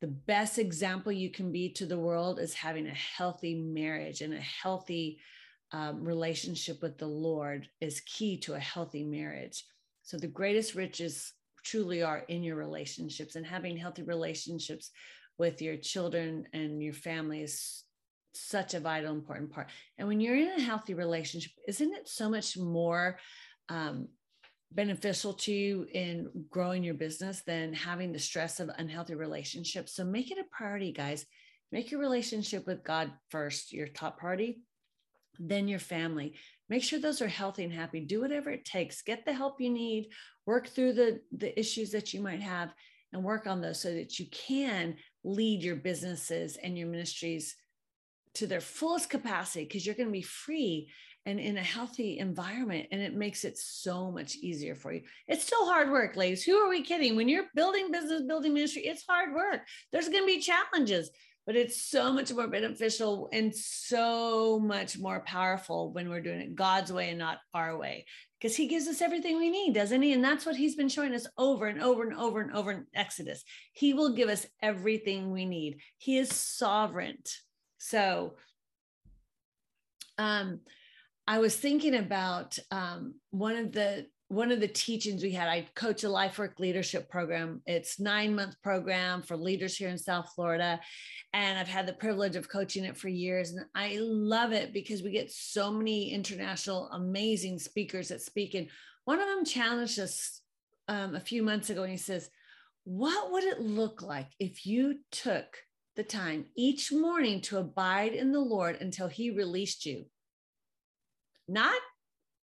the 0.00 0.06
best 0.06 0.58
example 0.58 1.12
you 1.12 1.30
can 1.30 1.52
be 1.52 1.70
to 1.74 1.84
the 1.84 1.98
world 1.98 2.38
is 2.38 2.54
having 2.54 2.86
a 2.86 2.94
healthy 2.94 3.54
marriage 3.54 4.22
and 4.22 4.32
a 4.32 4.40
healthy 4.40 5.18
um, 5.72 6.02
relationship 6.02 6.82
with 6.82 6.98
the 6.98 7.06
Lord 7.06 7.68
is 7.80 8.00
key 8.00 8.38
to 8.40 8.54
a 8.54 8.58
healthy 8.58 9.04
marriage. 9.04 9.64
So 10.02 10.16
the 10.16 10.26
greatest 10.26 10.74
riches 10.74 11.32
truly 11.64 12.02
are 12.02 12.24
in 12.28 12.42
your 12.42 12.56
relationships 12.56 13.36
and 13.36 13.46
having 13.46 13.76
healthy 13.76 14.02
relationships 14.02 14.90
with 15.38 15.60
your 15.60 15.76
children 15.76 16.46
and 16.54 16.82
your 16.82 16.94
family 16.94 17.42
is 17.42 17.84
such 18.32 18.74
a 18.74 18.80
vital 18.80 19.12
important 19.12 19.50
part 19.50 19.66
and 19.98 20.06
when 20.06 20.20
you're 20.20 20.36
in 20.36 20.48
a 20.56 20.62
healthy 20.62 20.94
relationship 20.94 21.50
isn't 21.66 21.92
it 21.92 22.08
so 22.08 22.30
much 22.30 22.56
more 22.56 23.18
um, 23.68 24.06
beneficial 24.72 25.32
to 25.32 25.52
you 25.52 25.86
in 25.92 26.30
growing 26.48 26.84
your 26.84 26.94
business 26.94 27.40
than 27.40 27.72
having 27.72 28.12
the 28.12 28.18
stress 28.18 28.60
of 28.60 28.70
unhealthy 28.78 29.14
relationships. 29.14 29.94
So 29.94 30.04
make 30.04 30.30
it 30.30 30.38
a 30.38 30.44
priority, 30.56 30.92
guys. 30.92 31.26
Make 31.72 31.90
your 31.90 32.00
relationship 32.00 32.66
with 32.66 32.84
God 32.84 33.12
first, 33.30 33.72
your 33.72 33.88
top 33.88 34.18
priority, 34.18 34.62
then 35.38 35.68
your 35.68 35.78
family. 35.78 36.34
Make 36.68 36.82
sure 36.82 37.00
those 37.00 37.22
are 37.22 37.28
healthy 37.28 37.64
and 37.64 37.72
happy. 37.72 38.00
Do 38.00 38.20
whatever 38.20 38.50
it 38.50 38.64
takes. 38.64 39.02
Get 39.02 39.24
the 39.24 39.32
help 39.32 39.60
you 39.60 39.70
need. 39.70 40.10
Work 40.46 40.68
through 40.68 40.92
the, 40.94 41.20
the 41.36 41.58
issues 41.58 41.90
that 41.90 42.14
you 42.14 42.20
might 42.20 42.42
have 42.42 42.70
and 43.12 43.24
work 43.24 43.46
on 43.46 43.60
those 43.60 43.80
so 43.80 43.92
that 43.92 44.18
you 44.18 44.26
can 44.30 44.96
lead 45.24 45.62
your 45.62 45.76
businesses 45.76 46.56
and 46.62 46.78
your 46.78 46.86
ministries 46.86 47.56
to 48.34 48.46
their 48.46 48.60
fullest 48.60 49.10
capacity 49.10 49.64
because 49.64 49.84
you're 49.84 49.96
going 49.96 50.08
to 50.08 50.12
be 50.12 50.22
free 50.22 50.88
and 51.26 51.38
in 51.38 51.56
a 51.56 51.62
healthy 51.62 52.18
environment 52.18 52.86
and 52.92 53.00
it 53.00 53.14
makes 53.14 53.44
it 53.44 53.58
so 53.58 54.10
much 54.10 54.36
easier 54.36 54.74
for 54.74 54.92
you. 54.92 55.02
It's 55.28 55.44
still 55.44 55.66
hard 55.66 55.90
work 55.90 56.16
ladies. 56.16 56.42
Who 56.42 56.56
are 56.56 56.68
we 56.68 56.82
kidding? 56.82 57.16
When 57.16 57.28
you're 57.28 57.46
building 57.54 57.90
business 57.90 58.22
building 58.22 58.54
ministry 58.54 58.82
it's 58.82 59.04
hard 59.06 59.34
work. 59.34 59.60
There's 59.92 60.08
going 60.08 60.22
to 60.22 60.26
be 60.26 60.40
challenges 60.40 61.10
but 61.46 61.56
it's 61.56 61.82
so 61.82 62.12
much 62.12 62.32
more 62.32 62.46
beneficial 62.48 63.28
and 63.32 63.54
so 63.54 64.60
much 64.60 64.98
more 64.98 65.20
powerful 65.20 65.92
when 65.92 66.08
we're 66.08 66.20
doing 66.20 66.40
it 66.40 66.54
god's 66.54 66.92
way 66.92 67.08
and 67.10 67.18
not 67.18 67.38
our 67.54 67.76
way 67.76 68.04
because 68.40 68.56
he 68.56 68.68
gives 68.68 68.86
us 68.86 69.02
everything 69.02 69.36
we 69.36 69.50
need 69.50 69.74
doesn't 69.74 70.02
he? 70.02 70.12
And 70.12 70.24
that's 70.24 70.46
what 70.46 70.56
he's 70.56 70.76
been 70.76 70.88
showing 70.88 71.14
us 71.14 71.26
over 71.36 71.66
and 71.66 71.82
over 71.82 72.02
and 72.02 72.16
over 72.16 72.40
and 72.40 72.52
over 72.52 72.70
in 72.70 72.86
exodus. 72.94 73.44
He 73.72 73.92
will 73.92 74.14
give 74.14 74.28
us 74.28 74.46
everything 74.62 75.30
we 75.30 75.44
need. 75.44 75.80
He 75.98 76.18
is 76.18 76.34
sovereign. 76.34 77.18
So 77.78 78.34
um 80.18 80.60
I 81.30 81.38
was 81.38 81.54
thinking 81.54 81.94
about 81.94 82.58
um, 82.72 83.14
one 83.30 83.54
of 83.54 83.70
the 83.70 84.08
one 84.26 84.50
of 84.50 84.58
the 84.58 84.66
teachings 84.66 85.22
we 85.22 85.30
had. 85.30 85.46
I 85.46 85.68
coach 85.76 86.02
a 86.02 86.08
life 86.08 86.40
work 86.40 86.58
leadership 86.58 87.08
program. 87.08 87.62
It's 87.66 88.00
nine 88.00 88.34
month 88.34 88.56
program 88.64 89.22
for 89.22 89.36
leaders 89.36 89.76
here 89.76 89.90
in 89.90 89.96
South 89.96 90.32
Florida, 90.34 90.80
and 91.32 91.56
I've 91.56 91.68
had 91.68 91.86
the 91.86 91.92
privilege 91.92 92.34
of 92.34 92.48
coaching 92.48 92.82
it 92.82 92.96
for 92.96 93.06
years, 93.06 93.52
and 93.52 93.64
I 93.76 93.98
love 94.00 94.52
it 94.52 94.72
because 94.72 95.04
we 95.04 95.12
get 95.12 95.30
so 95.30 95.70
many 95.70 96.10
international 96.10 96.88
amazing 96.88 97.60
speakers 97.60 98.08
that 98.08 98.22
speak. 98.22 98.54
And 98.54 98.66
one 99.04 99.20
of 99.20 99.28
them 99.28 99.44
challenged 99.44 100.00
us 100.00 100.40
um, 100.88 101.14
a 101.14 101.20
few 101.20 101.44
months 101.44 101.70
ago, 101.70 101.84
and 101.84 101.92
he 101.92 101.96
says, 101.96 102.28
"What 102.82 103.30
would 103.30 103.44
it 103.44 103.60
look 103.60 104.02
like 104.02 104.32
if 104.40 104.66
you 104.66 104.98
took?" 105.12 105.58
the 105.96 106.04
time 106.04 106.46
each 106.56 106.92
morning 106.92 107.40
to 107.40 107.58
abide 107.58 108.14
in 108.14 108.32
the 108.32 108.40
Lord 108.40 108.80
until 108.80 109.08
he 109.08 109.30
released 109.30 109.84
you. 109.84 110.06
Not, 111.50 111.80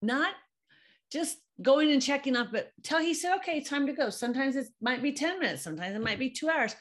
not 0.01 0.33
just 1.11 1.37
going 1.61 1.91
and 1.91 2.01
checking 2.01 2.35
up, 2.35 2.51
but 2.51 2.71
till 2.83 2.99
he 2.99 3.13
said, 3.13 3.35
okay, 3.37 3.57
it's 3.57 3.69
time 3.69 3.87
to 3.87 3.93
go. 3.93 4.09
Sometimes 4.09 4.55
it 4.55 4.67
might 4.81 5.01
be 5.01 5.13
10 5.13 5.39
minutes, 5.39 5.63
sometimes 5.63 5.95
it 5.95 6.03
might 6.03 6.19
be 6.19 6.29
two 6.29 6.49
hours. 6.49 6.75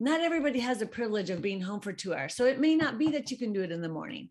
Not 0.00 0.20
everybody 0.20 0.58
has 0.58 0.78
the 0.78 0.86
privilege 0.86 1.30
of 1.30 1.40
being 1.40 1.60
home 1.60 1.80
for 1.80 1.92
two 1.92 2.12
hours. 2.12 2.34
So 2.34 2.46
it 2.46 2.58
may 2.58 2.74
not 2.74 2.98
be 2.98 3.10
that 3.10 3.30
you 3.30 3.38
can 3.38 3.52
do 3.52 3.62
it 3.62 3.70
in 3.70 3.80
the 3.80 3.88
morning. 3.88 4.30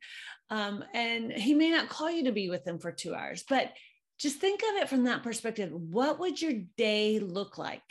Um, 0.49 0.83
and 0.93 1.31
he 1.31 1.53
may 1.53 1.69
not 1.71 1.87
call 1.87 2.11
you 2.11 2.25
to 2.25 2.33
be 2.33 2.49
with 2.49 2.67
him 2.67 2.77
for 2.77 2.91
two 2.91 3.15
hours, 3.15 3.45
but 3.47 3.71
just 4.19 4.39
think 4.39 4.61
of 4.61 4.81
it 4.81 4.89
from 4.89 5.05
that 5.05 5.23
perspective. 5.23 5.71
What 5.71 6.19
would 6.19 6.41
your 6.41 6.53
day 6.77 7.19
look 7.19 7.57
like 7.57 7.83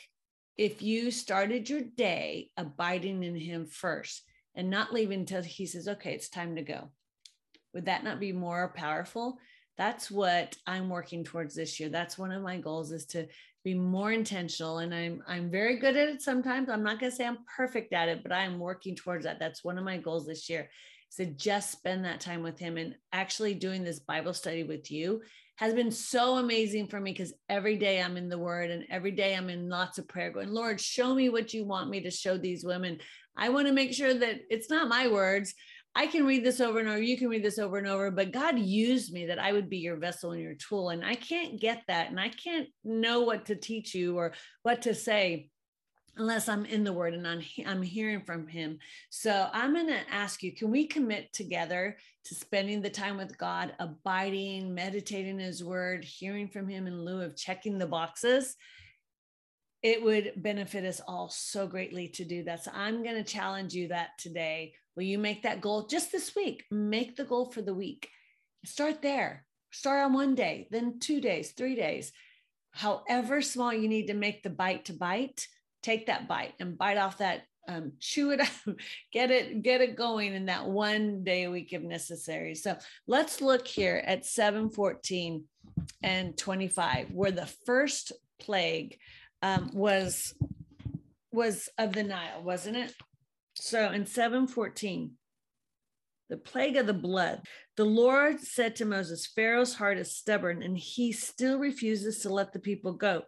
if 0.58 0.82
you 0.82 1.10
started 1.10 1.70
your 1.70 1.80
day 1.80 2.50
abiding 2.58 3.22
in 3.22 3.34
him 3.34 3.64
first 3.64 4.22
and 4.54 4.68
not 4.68 4.92
leaving 4.92 5.20
until 5.20 5.42
he 5.42 5.64
says, 5.64 5.88
okay, 5.88 6.12
it's 6.12 6.28
time 6.28 6.56
to 6.56 6.62
go? 6.62 6.90
Would 7.74 7.86
that 7.86 8.04
not 8.04 8.20
be 8.20 8.32
more 8.32 8.72
powerful? 8.76 9.38
That's 9.78 10.10
what 10.10 10.56
I'm 10.66 10.88
working 10.88 11.24
towards 11.24 11.54
this 11.54 11.80
year. 11.80 11.88
That's 11.88 12.18
one 12.18 12.32
of 12.32 12.42
my 12.42 12.58
goals 12.58 12.92
is 12.92 13.06
to 13.06 13.26
be 13.64 13.74
more 13.74 14.12
intentional. 14.12 14.78
And 14.78 14.94
I'm 14.94 15.22
I'm 15.26 15.50
very 15.50 15.78
good 15.78 15.96
at 15.96 16.08
it 16.08 16.22
sometimes. 16.22 16.68
I'm 16.68 16.82
not 16.82 16.98
gonna 16.98 17.12
say 17.12 17.26
I'm 17.26 17.38
perfect 17.56 17.92
at 17.92 18.08
it, 18.08 18.22
but 18.22 18.32
I 18.32 18.44
am 18.44 18.58
working 18.58 18.94
towards 18.94 19.24
that. 19.24 19.38
That's 19.38 19.64
one 19.64 19.78
of 19.78 19.84
my 19.84 19.98
goals 19.98 20.26
this 20.26 20.48
year 20.48 20.68
is 21.10 21.16
to 21.16 21.26
just 21.26 21.72
spend 21.72 22.04
that 22.04 22.20
time 22.20 22.42
with 22.42 22.58
him 22.58 22.76
and 22.76 22.94
actually 23.12 23.54
doing 23.54 23.84
this 23.84 24.00
Bible 24.00 24.34
study 24.34 24.64
with 24.64 24.90
you 24.90 25.22
has 25.60 25.74
been 25.74 25.90
so 25.90 26.38
amazing 26.38 26.86
for 26.86 26.98
me 26.98 27.12
because 27.12 27.34
every 27.50 27.76
day 27.76 28.00
I'm 28.00 28.16
in 28.16 28.30
the 28.30 28.38
word 28.38 28.70
and 28.70 28.84
every 28.88 29.10
day 29.10 29.36
I'm 29.36 29.50
in 29.50 29.68
lots 29.68 29.98
of 29.98 30.08
prayer 30.08 30.30
going, 30.30 30.48
Lord, 30.48 30.80
show 30.80 31.14
me 31.14 31.28
what 31.28 31.52
you 31.52 31.66
want 31.66 31.90
me 31.90 32.00
to 32.00 32.10
show 32.10 32.38
these 32.38 32.64
women. 32.64 32.98
I 33.36 33.50
want 33.50 33.66
to 33.66 33.74
make 33.74 33.92
sure 33.92 34.14
that 34.14 34.40
it's 34.48 34.70
not 34.70 34.88
my 34.88 35.08
words. 35.08 35.54
I 35.94 36.06
can 36.06 36.24
read 36.24 36.44
this 36.44 36.60
over 36.60 36.78
and 36.78 36.88
over. 36.88 37.02
You 37.02 37.18
can 37.18 37.28
read 37.28 37.44
this 37.44 37.58
over 37.58 37.76
and 37.76 37.86
over, 37.86 38.10
but 38.10 38.32
God 38.32 38.58
used 38.58 39.12
me 39.12 39.26
that 39.26 39.40
I 39.40 39.52
would 39.52 39.68
be 39.68 39.78
your 39.78 39.96
vessel 39.96 40.32
and 40.32 40.40
your 40.40 40.54
tool. 40.54 40.90
And 40.90 41.04
I 41.04 41.14
can't 41.14 41.60
get 41.60 41.82
that. 41.88 42.10
And 42.10 42.20
I 42.20 42.28
can't 42.28 42.68
know 42.84 43.22
what 43.22 43.46
to 43.46 43.56
teach 43.56 43.94
you 43.94 44.16
or 44.16 44.32
what 44.62 44.82
to 44.82 44.94
say 44.94 45.48
unless 46.16 46.48
I'm 46.48 46.64
in 46.66 46.84
the 46.84 46.92
word 46.92 47.14
and 47.14 47.26
I'm, 47.26 47.40
I'm 47.66 47.82
hearing 47.82 48.20
from 48.20 48.46
him. 48.46 48.78
So 49.10 49.48
I'm 49.52 49.74
going 49.74 49.88
to 49.88 50.10
ask 50.10 50.42
you 50.42 50.54
can 50.54 50.70
we 50.70 50.86
commit 50.86 51.32
together 51.32 51.96
to 52.24 52.34
spending 52.34 52.82
the 52.82 52.90
time 52.90 53.16
with 53.16 53.38
God, 53.38 53.74
abiding, 53.80 54.74
meditating 54.74 55.38
his 55.38 55.64
word, 55.64 56.04
hearing 56.04 56.48
from 56.48 56.68
him 56.68 56.86
in 56.86 57.04
lieu 57.04 57.22
of 57.22 57.36
checking 57.36 57.78
the 57.78 57.86
boxes? 57.86 58.56
It 59.82 60.02
would 60.02 60.32
benefit 60.36 60.84
us 60.84 61.00
all 61.06 61.28
so 61.30 61.66
greatly 61.66 62.08
to 62.08 62.24
do 62.24 62.44
that. 62.44 62.64
So 62.64 62.70
I'm 62.74 63.02
going 63.02 63.16
to 63.16 63.24
challenge 63.24 63.72
you 63.72 63.88
that 63.88 64.10
today. 64.18 64.74
Will 64.94 65.04
you 65.04 65.18
make 65.18 65.42
that 65.42 65.60
goal 65.60 65.86
just 65.86 66.12
this 66.12 66.34
week? 66.36 66.64
Make 66.70 67.16
the 67.16 67.24
goal 67.24 67.50
for 67.50 67.62
the 67.62 67.74
week. 67.74 68.10
Start 68.64 69.00
there. 69.00 69.46
Start 69.72 70.04
on 70.04 70.12
one 70.12 70.34
day, 70.34 70.66
then 70.70 70.98
two 70.98 71.20
days, 71.20 71.52
three 71.52 71.76
days. 71.76 72.12
However 72.72 73.40
small 73.40 73.72
you 73.72 73.88
need 73.88 74.08
to 74.08 74.14
make 74.14 74.42
the 74.42 74.50
bite 74.50 74.86
to 74.86 74.92
bite, 74.92 75.46
take 75.82 76.06
that 76.06 76.28
bite 76.28 76.54
and 76.60 76.76
bite 76.76 76.98
off 76.98 77.18
that 77.18 77.42
um, 77.68 77.92
chew 78.00 78.32
it 78.32 78.40
up, 78.40 78.48
get 79.12 79.30
it, 79.30 79.62
get 79.62 79.80
it 79.80 79.96
going 79.96 80.34
in 80.34 80.46
that 80.46 80.66
one 80.66 81.22
day 81.24 81.44
a 81.44 81.50
week 81.50 81.72
if 81.72 81.82
necessary. 81.82 82.54
So 82.54 82.76
let's 83.06 83.40
look 83.40 83.66
here 83.66 84.02
at 84.04 84.26
714 84.26 85.44
and 86.02 86.36
25, 86.36 87.10
where 87.12 87.30
the 87.30 87.50
first 87.66 88.12
plague 88.40 88.98
um, 89.42 89.70
was 89.72 90.34
was 91.32 91.68
of 91.78 91.92
the 91.92 92.02
Nile, 92.02 92.42
wasn't 92.42 92.76
it? 92.76 92.94
So 93.54 93.90
in 93.90 94.06
714, 94.06 95.12
the 96.28 96.36
plague 96.36 96.76
of 96.76 96.86
the 96.86 96.94
blood, 96.94 97.42
the 97.76 97.84
Lord 97.84 98.40
said 98.40 98.76
to 98.76 98.84
Moses, 98.84 99.26
Pharaoh's 99.26 99.74
heart 99.74 99.98
is 99.98 100.16
stubborn 100.16 100.62
and 100.62 100.76
he 100.76 101.12
still 101.12 101.58
refuses 101.58 102.20
to 102.20 102.32
let 102.32 102.52
the 102.52 102.58
people 102.58 102.92
go. 102.92 103.22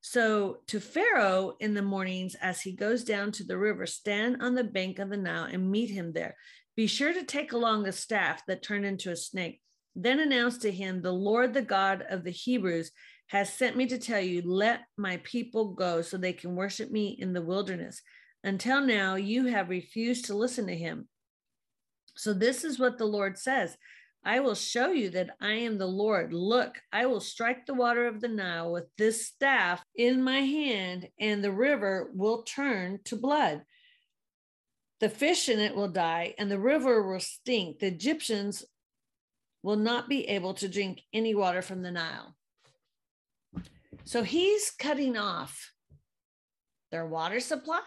So 0.00 0.58
to 0.68 0.80
Pharaoh 0.80 1.56
in 1.60 1.74
the 1.74 1.82
mornings, 1.82 2.36
as 2.40 2.60
he 2.60 2.72
goes 2.72 3.04
down 3.04 3.32
to 3.32 3.44
the 3.44 3.58
river, 3.58 3.86
stand 3.86 4.42
on 4.42 4.54
the 4.54 4.64
bank 4.64 4.98
of 4.98 5.10
the 5.10 5.16
Nile 5.16 5.44
and 5.44 5.70
meet 5.70 5.90
him 5.90 6.12
there. 6.12 6.36
Be 6.76 6.86
sure 6.86 7.12
to 7.12 7.24
take 7.24 7.52
along 7.52 7.86
a 7.86 7.92
staff 7.92 8.42
that 8.46 8.62
turned 8.62 8.84
into 8.84 9.10
a 9.10 9.16
snake. 9.16 9.60
Then 9.96 10.20
announce 10.20 10.58
to 10.58 10.70
him, 10.70 11.02
The 11.02 11.12
Lord, 11.12 11.52
the 11.52 11.62
God 11.62 12.04
of 12.08 12.22
the 12.22 12.30
Hebrews, 12.30 12.92
has 13.28 13.52
sent 13.52 13.76
me 13.76 13.86
to 13.86 13.98
tell 13.98 14.20
you, 14.20 14.42
Let 14.44 14.80
my 14.96 15.18
people 15.18 15.72
go 15.72 16.02
so 16.02 16.16
they 16.16 16.32
can 16.32 16.56
worship 16.56 16.90
me 16.90 17.16
in 17.18 17.32
the 17.32 17.42
wilderness. 17.42 18.02
Until 18.44 18.80
now, 18.80 19.14
you 19.16 19.46
have 19.46 19.68
refused 19.68 20.26
to 20.26 20.36
listen 20.36 20.66
to 20.66 20.76
him. 20.76 21.08
So, 22.16 22.32
this 22.32 22.64
is 22.64 22.78
what 22.78 22.98
the 22.98 23.06
Lord 23.06 23.38
says 23.38 23.76
I 24.24 24.40
will 24.40 24.54
show 24.54 24.90
you 24.90 25.10
that 25.10 25.30
I 25.40 25.52
am 25.52 25.78
the 25.78 25.86
Lord. 25.86 26.32
Look, 26.32 26.78
I 26.92 27.06
will 27.06 27.20
strike 27.20 27.66
the 27.66 27.74
water 27.74 28.06
of 28.06 28.20
the 28.20 28.28
Nile 28.28 28.72
with 28.72 28.84
this 28.96 29.26
staff 29.26 29.82
in 29.94 30.22
my 30.22 30.40
hand, 30.40 31.08
and 31.20 31.42
the 31.42 31.52
river 31.52 32.10
will 32.14 32.42
turn 32.42 32.98
to 33.04 33.16
blood. 33.16 33.62
The 35.00 35.08
fish 35.08 35.48
in 35.48 35.60
it 35.60 35.76
will 35.76 35.88
die, 35.88 36.34
and 36.38 36.50
the 36.50 36.58
river 36.58 37.08
will 37.08 37.20
stink. 37.20 37.78
The 37.78 37.86
Egyptians 37.86 38.64
will 39.62 39.76
not 39.76 40.08
be 40.08 40.28
able 40.28 40.54
to 40.54 40.68
drink 40.68 41.02
any 41.12 41.34
water 41.34 41.62
from 41.62 41.82
the 41.82 41.90
Nile. 41.92 42.34
So 44.04 44.22
he's 44.22 44.70
cutting 44.70 45.16
off 45.16 45.72
their 46.90 47.06
water 47.06 47.40
supply, 47.40 47.82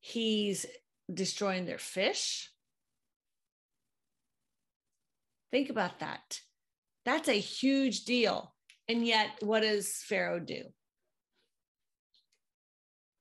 he's 0.00 0.66
destroying 1.12 1.66
their 1.66 1.78
fish 1.78 2.52
Think 5.52 5.68
about 5.68 6.00
that. 6.00 6.40
That's 7.04 7.28
a 7.28 7.38
huge 7.38 8.04
deal. 8.04 8.54
And 8.88 9.06
yet, 9.06 9.28
what 9.40 9.60
does 9.60 10.02
Pharaoh 10.08 10.40
do? 10.40 10.62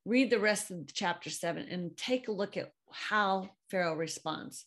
Read 0.05 0.29
the 0.29 0.39
rest 0.39 0.71
of 0.71 0.91
chapter 0.91 1.29
seven 1.29 1.67
and 1.69 1.95
take 1.95 2.27
a 2.27 2.31
look 2.31 2.57
at 2.57 2.71
how 2.89 3.49
Pharaoh 3.69 3.95
responds. 3.95 4.65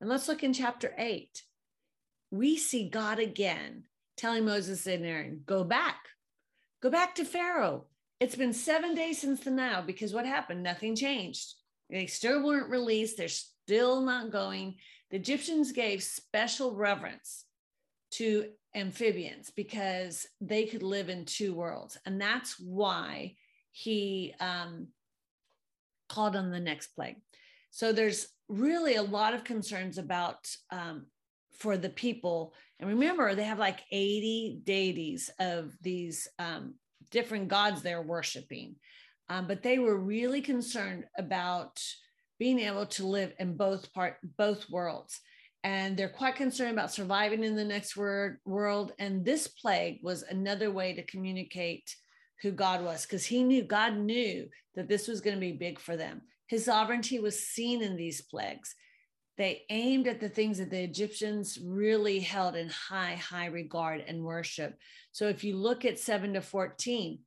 And 0.00 0.10
let's 0.10 0.28
look 0.28 0.42
in 0.42 0.52
chapter 0.52 0.92
eight. 0.98 1.42
We 2.30 2.58
see 2.58 2.90
God 2.90 3.18
again 3.18 3.84
telling 4.16 4.44
Moses 4.44 4.86
and 4.86 5.06
Aaron, 5.06 5.42
go 5.46 5.62
back, 5.62 6.00
go 6.82 6.90
back 6.90 7.14
to 7.16 7.24
Pharaoh. 7.24 7.86
It's 8.20 8.36
been 8.36 8.52
seven 8.52 8.94
days 8.94 9.20
since 9.20 9.40
the 9.40 9.50
Nile 9.50 9.82
because 9.82 10.14
what 10.14 10.26
happened? 10.26 10.62
Nothing 10.62 10.96
changed. 10.96 11.54
They 11.90 12.06
still 12.06 12.44
weren't 12.44 12.70
released. 12.70 13.16
They're 13.16 13.28
still 13.28 14.00
not 14.00 14.30
going 14.30 14.76
the 15.10 15.16
Egyptians 15.16 15.72
gave 15.72 16.02
special 16.02 16.74
reverence 16.74 17.44
to 18.12 18.50
amphibians 18.74 19.50
because 19.54 20.26
they 20.40 20.66
could 20.66 20.82
live 20.82 21.08
in 21.08 21.24
two 21.24 21.54
worlds. 21.54 21.96
And 22.04 22.20
that's 22.20 22.58
why 22.58 23.36
he 23.72 24.34
um, 24.40 24.88
called 26.08 26.36
on 26.36 26.50
the 26.50 26.60
next 26.60 26.88
plague. 26.88 27.16
So 27.70 27.92
there's 27.92 28.28
really 28.48 28.96
a 28.96 29.02
lot 29.02 29.34
of 29.34 29.44
concerns 29.44 29.98
about 29.98 30.48
um, 30.70 31.06
for 31.52 31.76
the 31.76 31.90
people. 31.90 32.54
And 32.78 32.90
remember, 32.90 33.34
they 33.34 33.44
have 33.44 33.58
like 33.58 33.80
80 33.90 34.60
deities 34.64 35.30
of 35.38 35.72
these 35.80 36.28
um, 36.38 36.74
different 37.10 37.48
gods 37.48 37.82
they're 37.82 38.02
worshiping. 38.02 38.76
Um, 39.28 39.46
but 39.46 39.62
they 39.62 39.78
were 39.78 39.96
really 39.96 40.40
concerned 40.40 41.04
about 41.16 41.82
being 42.38 42.60
able 42.60 42.86
to 42.86 43.06
live 43.06 43.32
in 43.38 43.56
both 43.56 43.92
part 43.92 44.18
both 44.36 44.68
worlds. 44.70 45.20
And 45.64 45.96
they're 45.96 46.08
quite 46.08 46.36
concerned 46.36 46.72
about 46.72 46.92
surviving 46.92 47.42
in 47.42 47.56
the 47.56 47.64
next 47.64 47.96
word, 47.96 48.38
world. 48.44 48.92
And 48.98 49.24
this 49.24 49.48
plague 49.48 49.98
was 50.02 50.22
another 50.22 50.70
way 50.70 50.94
to 50.94 51.02
communicate 51.06 51.96
who 52.42 52.52
god 52.52 52.84
was 52.84 53.02
because 53.02 53.24
he 53.24 53.42
knew 53.42 53.62
god 53.62 53.96
knew 53.96 54.46
that 54.74 54.88
this 54.88 55.08
was 55.08 55.22
going 55.22 55.34
to 55.34 55.40
be 55.40 55.52
big 55.52 55.80
for 55.80 55.96
them. 55.96 56.20
His 56.46 56.66
sovereignty 56.66 57.18
was 57.18 57.48
seen 57.48 57.82
in 57.82 57.96
these 57.96 58.20
plagues 58.20 58.74
they 59.38 59.62
aimed 59.70 60.06
at 60.06 60.20
the 60.20 60.28
things 60.28 60.58
that 60.58 60.70
the 60.70 60.82
egyptians 60.82 61.58
really 61.62 62.20
held 62.20 62.56
in 62.56 62.68
high 62.68 63.14
high 63.14 63.46
regard 63.46 64.02
and 64.06 64.22
worship 64.22 64.78
so 65.12 65.28
if 65.28 65.44
you 65.44 65.56
look 65.56 65.84
at 65.84 65.98
7 65.98 66.34
to 66.34 66.40
14 66.40 67.18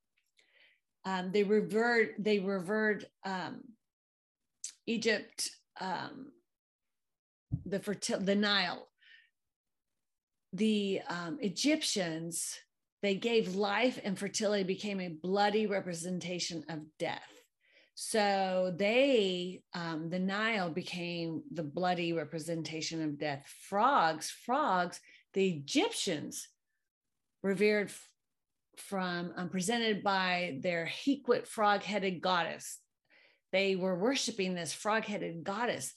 um, 1.05 1.31
they 1.31 1.43
revert 1.43 2.15
they 2.19 2.39
revert 2.39 3.05
um, 3.25 3.61
Egypt, 4.89 5.51
um, 5.79 6.31
the 7.63 7.79
fertil- 7.79 8.25
the 8.25 8.35
Nile, 8.35 8.87
the 10.51 11.01
um, 11.07 11.37
Egyptians, 11.41 12.57
they 13.03 13.13
gave 13.13 13.55
life 13.55 13.99
and 14.03 14.17
fertility 14.17 14.63
became 14.63 14.99
a 14.99 15.09
bloody 15.09 15.67
representation 15.67 16.65
of 16.69 16.79
death. 16.97 17.38
So 18.01 18.73
they, 18.77 19.61
um, 19.73 20.09
the 20.09 20.19
Nile 20.19 20.69
became 20.69 21.43
the 21.51 21.63
bloody 21.63 22.13
representation 22.13 23.03
of 23.03 23.17
death. 23.19 23.45
Frogs, 23.67 24.31
frogs, 24.31 25.01
the 25.33 25.45
Egyptians 25.49 26.47
revered 27.43 27.91
from, 28.77 29.33
um, 29.35 29.49
presented 29.49 30.01
by 30.01 30.59
their 30.61 30.85
Heqet 30.85 31.45
frog 31.45 31.83
headed 31.83 32.21
goddess. 32.21 32.79
They 33.51 33.75
were 33.75 33.99
worshiping 33.99 34.55
this 34.55 34.71
frog 34.71 35.03
headed 35.03 35.43
goddess 35.43 35.93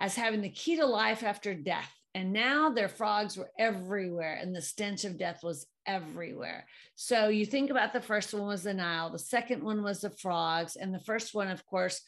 as 0.00 0.16
having 0.16 0.42
the 0.42 0.50
key 0.50 0.74
to 0.78 0.84
life 0.84 1.22
after 1.22 1.54
death. 1.54 1.94
And 2.12 2.32
now 2.32 2.70
their 2.70 2.88
frogs 2.88 3.36
were 3.36 3.52
everywhere, 3.56 4.36
and 4.42 4.52
the 4.52 4.60
stench 4.60 5.04
of 5.04 5.16
death 5.16 5.44
was 5.44 5.64
everywhere. 5.86 6.66
So 6.94 7.28
you 7.28 7.46
think 7.46 7.70
about 7.70 7.92
the 7.92 8.00
first 8.00 8.34
one 8.34 8.46
was 8.46 8.64
the 8.64 8.74
Nile, 8.74 9.10
the 9.10 9.18
second 9.18 9.62
one 9.62 9.82
was 9.82 10.00
the 10.00 10.10
frogs, 10.10 10.76
and 10.76 10.92
the 10.92 11.00
first 11.00 11.34
one, 11.34 11.48
of 11.48 11.64
course, 11.66 12.00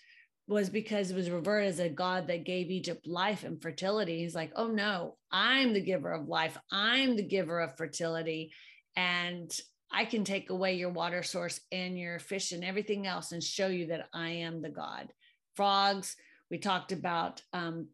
was 0.46 0.70
because 0.70 1.10
it 1.10 1.16
was 1.16 1.30
revered 1.30 1.64
as 1.64 1.78
a 1.78 1.90
god 1.90 2.26
that 2.26 2.44
gave 2.44 2.70
Egypt 2.70 3.06
life 3.06 3.44
and 3.44 3.60
fertility. 3.60 4.20
He's 4.20 4.34
like, 4.34 4.50
oh 4.56 4.68
no, 4.68 5.16
I'm 5.30 5.74
the 5.74 5.80
giver 5.80 6.10
of 6.12 6.26
life, 6.26 6.56
I'm 6.72 7.16
the 7.16 7.22
giver 7.22 7.60
of 7.60 7.76
fertility, 7.76 8.52
and 8.96 9.54
I 9.90 10.06
can 10.06 10.24
take 10.24 10.50
away 10.50 10.74
your 10.74 10.90
water 10.90 11.22
source 11.22 11.60
and 11.70 11.98
your 11.98 12.18
fish 12.18 12.52
and 12.52 12.64
everything 12.64 13.06
else 13.06 13.32
and 13.32 13.42
show 13.42 13.68
you 13.68 13.86
that 13.88 14.08
I 14.12 14.30
am 14.30 14.62
the 14.62 14.70
God. 14.70 15.12
Frogs, 15.54 16.16
we 16.50 16.58
talked 16.58 16.92
about 16.92 17.42
um, 17.52 17.88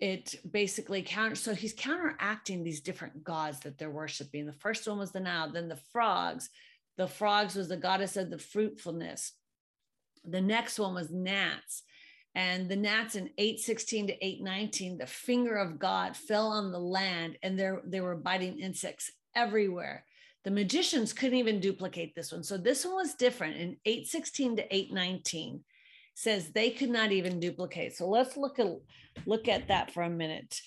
it 0.00 0.34
basically 0.50 1.02
counter 1.02 1.34
so 1.34 1.54
he's 1.54 1.74
counteracting 1.74 2.64
these 2.64 2.80
different 2.80 3.22
gods 3.22 3.60
that 3.60 3.78
they're 3.78 3.90
worshiping. 3.90 4.46
The 4.46 4.52
first 4.52 4.88
one 4.88 4.98
was 4.98 5.12
the 5.12 5.20
nile 5.20 5.52
then 5.52 5.68
the 5.68 5.78
frogs. 5.92 6.48
The 6.96 7.06
frogs 7.06 7.54
was 7.54 7.68
the 7.68 7.76
goddess 7.76 8.16
of 8.16 8.30
the 8.30 8.38
fruitfulness. 8.38 9.32
The 10.24 10.40
next 10.40 10.78
one 10.78 10.94
was 10.94 11.10
gnats. 11.10 11.82
And 12.34 12.68
the 12.68 12.76
gnats 12.76 13.16
in 13.16 13.30
816 13.36 14.06
to 14.08 14.24
819 14.24 14.98
the 14.98 15.06
finger 15.06 15.56
of 15.56 15.78
god 15.78 16.16
fell 16.16 16.48
on 16.48 16.72
the 16.72 16.80
land 16.80 17.36
and 17.42 17.58
there 17.58 17.82
they 17.84 18.00
were 18.00 18.16
biting 18.16 18.58
insects 18.58 19.10
everywhere. 19.34 20.04
The 20.44 20.50
magicians 20.50 21.12
couldn't 21.12 21.38
even 21.38 21.60
duplicate 21.60 22.14
this 22.14 22.32
one. 22.32 22.42
So 22.42 22.56
this 22.56 22.86
one 22.86 22.94
was 22.94 23.14
different 23.14 23.56
in 23.56 23.76
816 23.84 24.56
to 24.56 24.74
819 24.74 25.62
says 26.20 26.50
they 26.50 26.68
could 26.70 26.90
not 26.90 27.12
even 27.12 27.40
duplicate. 27.40 27.96
So 27.96 28.06
let's 28.06 28.36
look 28.36 28.58
at 28.58 28.66
look 29.24 29.48
at 29.48 29.68
that 29.68 29.90
for 29.90 30.02
a 30.02 30.10
minute. 30.10 30.60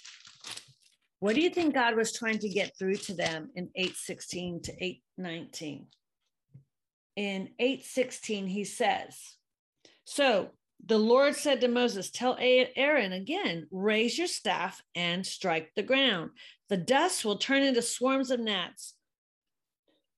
What 1.20 1.36
do 1.36 1.42
you 1.42 1.52
think 1.52 1.76
God 1.76 1.96
was 1.96 2.12
trying 2.12 2.40
to 2.40 2.50
get 2.50 2.78
through 2.78 2.96
to 2.96 3.14
them 3.14 3.50
in 3.56 3.70
816 3.76 4.64
to 4.64 4.72
819? 4.84 5.86
In 7.16 7.50
816, 7.60 8.48
he 8.48 8.64
says, 8.66 9.38
So 10.06 10.50
the 10.84 10.98
Lord 10.98 11.36
said 11.36 11.62
to 11.62 11.68
Moses, 11.68 12.10
Tell 12.10 12.36
Aaron 12.40 13.14
again, 13.14 13.68
raise 13.72 14.18
your 14.18 14.28
staff 14.28 14.82
and 14.96 15.26
strike 15.26 15.70
the 15.76 15.84
ground. 15.84 16.32
The 16.70 16.78
dust 16.78 17.24
will 17.24 17.38
turn 17.38 17.62
into 17.62 17.84
swarms 17.84 18.32
of 18.32 18.40
gnats 18.40 18.96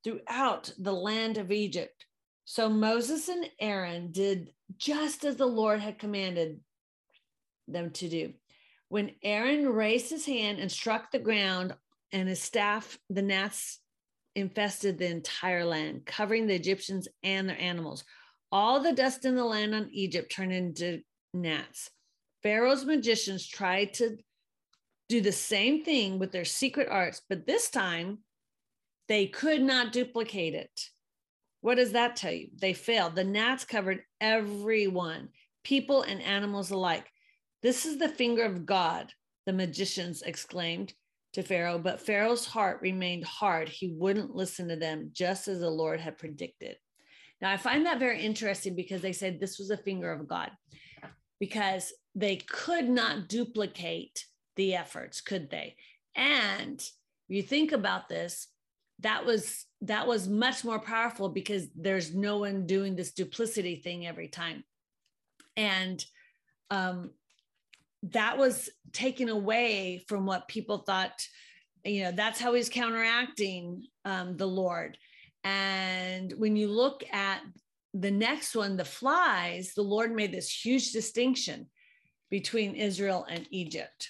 throughout 0.04 0.72
the 0.80 0.94
land 0.94 1.38
of 1.38 1.51
Egypt. 1.51 2.06
So 2.46 2.70
Moses 2.70 3.27
and 3.27 3.50
Aaron 3.60 4.12
did 4.12 4.55
just 4.78 5.26
as 5.26 5.36
the 5.36 5.46
Lord 5.46 5.80
had 5.80 6.00
commanded 6.00 6.60
them 7.68 7.92
to 7.92 8.10
do. 8.10 8.34
When 8.90 9.12
Aaron 9.24 9.68
raised 9.68 10.10
his 10.10 10.26
hand 10.26 10.60
and 10.60 10.72
struck 10.72 11.12
the 11.12 11.20
ground, 11.20 11.76
and 12.12 12.30
his 12.30 12.42
staff, 12.42 12.98
the 13.10 13.22
gnats 13.22 13.80
infested 14.36 14.98
the 14.98 15.10
entire 15.10 15.66
land, 15.66 16.06
covering 16.06 16.48
the 16.48 16.56
Egyptians 16.56 17.08
and 17.24 17.50
their 17.50 17.60
animals. 17.60 18.04
All 18.52 18.80
the 18.80 18.94
dust 18.94 19.26
in 19.26 19.36
the 19.36 19.44
land 19.44 19.76
on 19.76 19.90
Egypt 19.92 20.32
turned 20.32 20.54
into 20.54 21.02
gnats. 21.34 21.90
Pharaoh's 22.42 22.86
magicians 22.86 23.46
tried 23.46 23.94
to 23.96 24.18
do 25.10 25.20
the 25.20 25.32
same 25.32 25.84
thing 25.84 26.20
with 26.20 26.32
their 26.32 26.46
secret 26.46 26.88
arts, 26.90 27.22
but 27.28 27.46
this 27.46 27.70
time 27.70 28.20
they 29.08 29.28
could 29.28 29.62
not 29.62 29.92
duplicate 29.92 30.54
it. 30.54 30.90
What 31.66 31.78
does 31.78 31.94
that 31.94 32.16
tell 32.16 32.32
you? 32.32 32.50
They 32.62 32.74
failed. 32.74 33.16
The 33.16 33.24
gnats 33.24 33.66
covered 33.66 34.04
everyone, 34.22 35.30
people 35.64 36.04
and 36.04 36.22
animals 36.22 36.70
alike. 36.70 37.08
This 37.64 37.88
is 37.88 37.98
the 37.98 38.08
finger 38.08 38.44
of 38.44 38.68
God, 38.68 39.12
the 39.48 39.54
magicians 39.54 40.22
exclaimed 40.22 40.94
to 41.34 41.42
Pharaoh. 41.42 41.80
But 41.80 42.01
Pharaoh's 42.01 42.46
heart 42.46 42.82
remained 42.84 43.25
hard. 43.25 43.68
He 43.68 43.88
wouldn't 43.88 44.36
listen 44.36 44.68
to 44.68 44.75
them, 44.75 45.10
just 45.12 45.48
as 45.48 45.60
the 45.60 45.68
Lord 45.72 46.00
had 46.00 46.20
predicted. 46.20 46.75
Now, 47.42 47.50
I 47.50 47.58
find 47.58 47.88
that 47.88 47.98
very 47.98 48.22
interesting 48.22 48.75
because 48.75 49.01
they 49.01 49.12
said 49.12 49.40
this 49.40 49.58
was 49.58 49.72
a 49.72 49.78
finger 49.78 50.12
of 50.12 50.28
God, 50.28 50.51
because 51.40 51.92
they 52.14 52.36
could 52.36 52.88
not 52.88 53.28
duplicate 53.28 54.24
the 54.56 54.75
efforts, 54.75 55.20
could 55.20 55.50
they? 55.50 55.78
And 56.16 56.80
you 57.28 57.42
think 57.42 57.72
about 57.72 58.08
this, 58.08 58.50
that 59.00 59.25
was 59.25 59.65
that 59.81 60.07
was 60.07 60.27
much 60.27 60.64
more 60.64 60.79
powerful 60.79 61.29
because 61.29 61.68
there's 61.75 62.14
no 62.14 62.38
one 62.40 62.66
doing 62.66 62.96
this 62.96 63.11
duplicity 63.11 63.75
thing 63.75 64.07
every 64.07 64.27
time. 64.27 64.64
And 65.57 66.03
um, 66.70 67.11
that 68.11 68.38
was 68.38 68.70
taken 68.92 69.29
away 69.29 70.03
from 70.07 70.25
what 70.25 70.48
people 70.48 70.79
thought 70.79 71.14
you 71.83 72.03
know 72.03 72.11
that's 72.11 72.40
how 72.40 72.53
he's 72.53 72.70
counteracting 72.70 73.85
um, 74.05 74.38
the 74.38 74.48
lord. 74.48 74.98
And 75.44 76.33
when 76.38 76.55
you 76.55 76.68
look 76.68 77.03
at 77.11 77.42
the 77.94 78.11
next 78.11 78.55
one 78.55 78.75
the 78.75 78.85
flies 78.85 79.74
the 79.74 79.81
lord 79.81 80.14
made 80.14 80.33
this 80.33 80.50
huge 80.50 80.92
distinction 80.92 81.68
between 82.29 82.75
israel 82.75 83.25
and 83.29 83.48
egypt. 83.51 84.09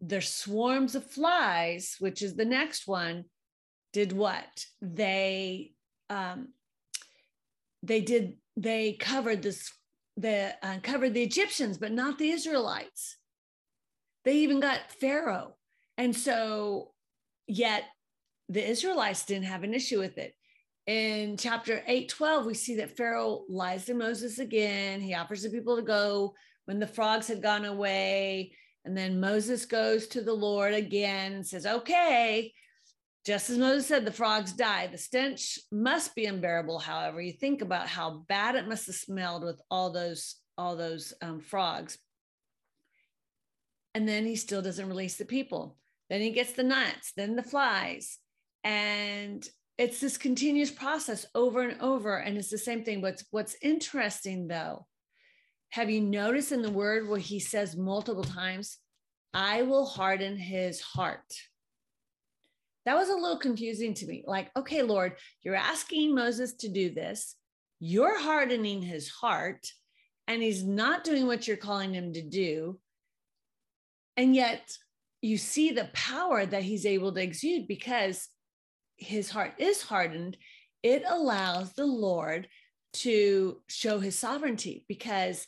There's 0.00 0.28
swarms 0.28 0.94
of 0.94 1.10
flies 1.10 1.96
which 1.98 2.20
is 2.20 2.34
the 2.34 2.44
next 2.44 2.86
one 2.86 3.24
did 3.94 4.12
what 4.12 4.66
they 4.82 5.72
um, 6.10 6.48
they 7.82 8.02
did 8.02 8.34
they 8.56 8.92
covered 8.92 9.42
this 9.42 9.72
the 10.16 10.54
uh, 10.62 10.78
covered 10.82 11.14
the 11.14 11.22
Egyptians, 11.22 11.78
but 11.78 11.92
not 11.92 12.18
the 12.18 12.30
Israelites. 12.30 13.16
They 14.24 14.36
even 14.38 14.60
got 14.60 14.90
Pharaoh, 15.00 15.56
and 15.96 16.14
so 16.14 16.92
yet 17.46 17.84
the 18.48 18.68
Israelites 18.68 19.24
didn't 19.24 19.46
have 19.46 19.62
an 19.62 19.72
issue 19.72 20.00
with 20.00 20.18
it. 20.18 20.34
In 20.86 21.36
chapter 21.36 21.82
8 21.86 22.08
12, 22.08 22.46
we 22.46 22.54
see 22.54 22.76
that 22.76 22.96
Pharaoh 22.96 23.44
lies 23.48 23.86
to 23.86 23.94
Moses 23.94 24.38
again. 24.38 25.00
He 25.00 25.14
offers 25.14 25.42
the 25.42 25.50
people 25.50 25.76
to 25.76 25.82
go 25.82 26.34
when 26.66 26.78
the 26.78 26.86
frogs 26.86 27.28
had 27.28 27.42
gone 27.42 27.64
away. 27.64 28.52
And 28.84 28.96
then 28.96 29.20
Moses 29.20 29.64
goes 29.64 30.08
to 30.08 30.20
the 30.20 30.34
Lord 30.34 30.74
again 30.74 31.32
and 31.32 31.46
says, 31.46 31.64
Okay, 31.64 32.52
just 33.24 33.48
as 33.48 33.56
Moses 33.56 33.86
said, 33.86 34.04
the 34.04 34.12
frogs 34.12 34.52
died. 34.52 34.92
The 34.92 34.98
stench 34.98 35.58
must 35.72 36.14
be 36.14 36.26
unbearable. 36.26 36.78
However, 36.78 37.22
you 37.22 37.32
think 37.32 37.62
about 37.62 37.88
how 37.88 38.24
bad 38.28 38.54
it 38.54 38.68
must 38.68 38.86
have 38.86 38.96
smelled 38.96 39.44
with 39.44 39.60
all 39.70 39.90
those 39.90 40.36
all 40.56 40.76
those 40.76 41.12
um, 41.20 41.40
frogs. 41.40 41.98
And 43.94 44.08
then 44.08 44.24
he 44.26 44.36
still 44.36 44.62
doesn't 44.62 44.88
release 44.88 45.16
the 45.16 45.24
people. 45.24 45.76
Then 46.10 46.20
he 46.20 46.30
gets 46.30 46.52
the 46.52 46.62
gnats, 46.62 47.12
then 47.16 47.34
the 47.34 47.42
flies, 47.42 48.18
and 48.62 49.46
it's 49.78 50.00
this 50.00 50.18
continuous 50.18 50.70
process 50.70 51.26
over 51.34 51.62
and 51.62 51.80
over. 51.80 52.16
And 52.18 52.36
it's 52.36 52.50
the 52.50 52.58
same 52.58 52.84
thing. 52.84 53.00
What's 53.00 53.24
what's 53.30 53.56
interesting 53.62 54.48
though, 54.48 54.86
have 55.70 55.90
you 55.90 56.02
noticed 56.02 56.52
in 56.52 56.60
the 56.60 56.70
word 56.70 57.08
where 57.08 57.18
he 57.18 57.40
says 57.40 57.74
multiple 57.74 58.22
times, 58.22 58.78
"I 59.32 59.62
will 59.62 59.86
harden 59.86 60.36
his 60.36 60.80
heart." 60.82 61.24
That 62.84 62.96
was 62.96 63.08
a 63.08 63.14
little 63.14 63.38
confusing 63.38 63.94
to 63.94 64.06
me. 64.06 64.24
Like, 64.26 64.50
okay, 64.56 64.82
Lord, 64.82 65.16
you're 65.42 65.54
asking 65.54 66.14
Moses 66.14 66.54
to 66.56 66.68
do 66.68 66.92
this, 66.92 67.36
you're 67.80 68.20
hardening 68.20 68.82
his 68.82 69.08
heart, 69.08 69.66
and 70.26 70.42
he's 70.42 70.64
not 70.64 71.04
doing 71.04 71.26
what 71.26 71.46
you're 71.46 71.56
calling 71.56 71.92
him 71.92 72.12
to 72.12 72.22
do. 72.22 72.78
And 74.16 74.34
yet 74.34 74.76
you 75.22 75.38
see 75.38 75.70
the 75.70 75.90
power 75.92 76.44
that 76.46 76.62
he's 76.62 76.86
able 76.86 77.12
to 77.12 77.22
exude 77.22 77.66
because 77.66 78.28
his 78.96 79.30
heart 79.30 79.54
is 79.58 79.82
hardened. 79.82 80.36
It 80.82 81.02
allows 81.06 81.72
the 81.72 81.86
Lord 81.86 82.48
to 82.94 83.60
show 83.68 83.98
his 83.98 84.18
sovereignty 84.18 84.84
because 84.88 85.46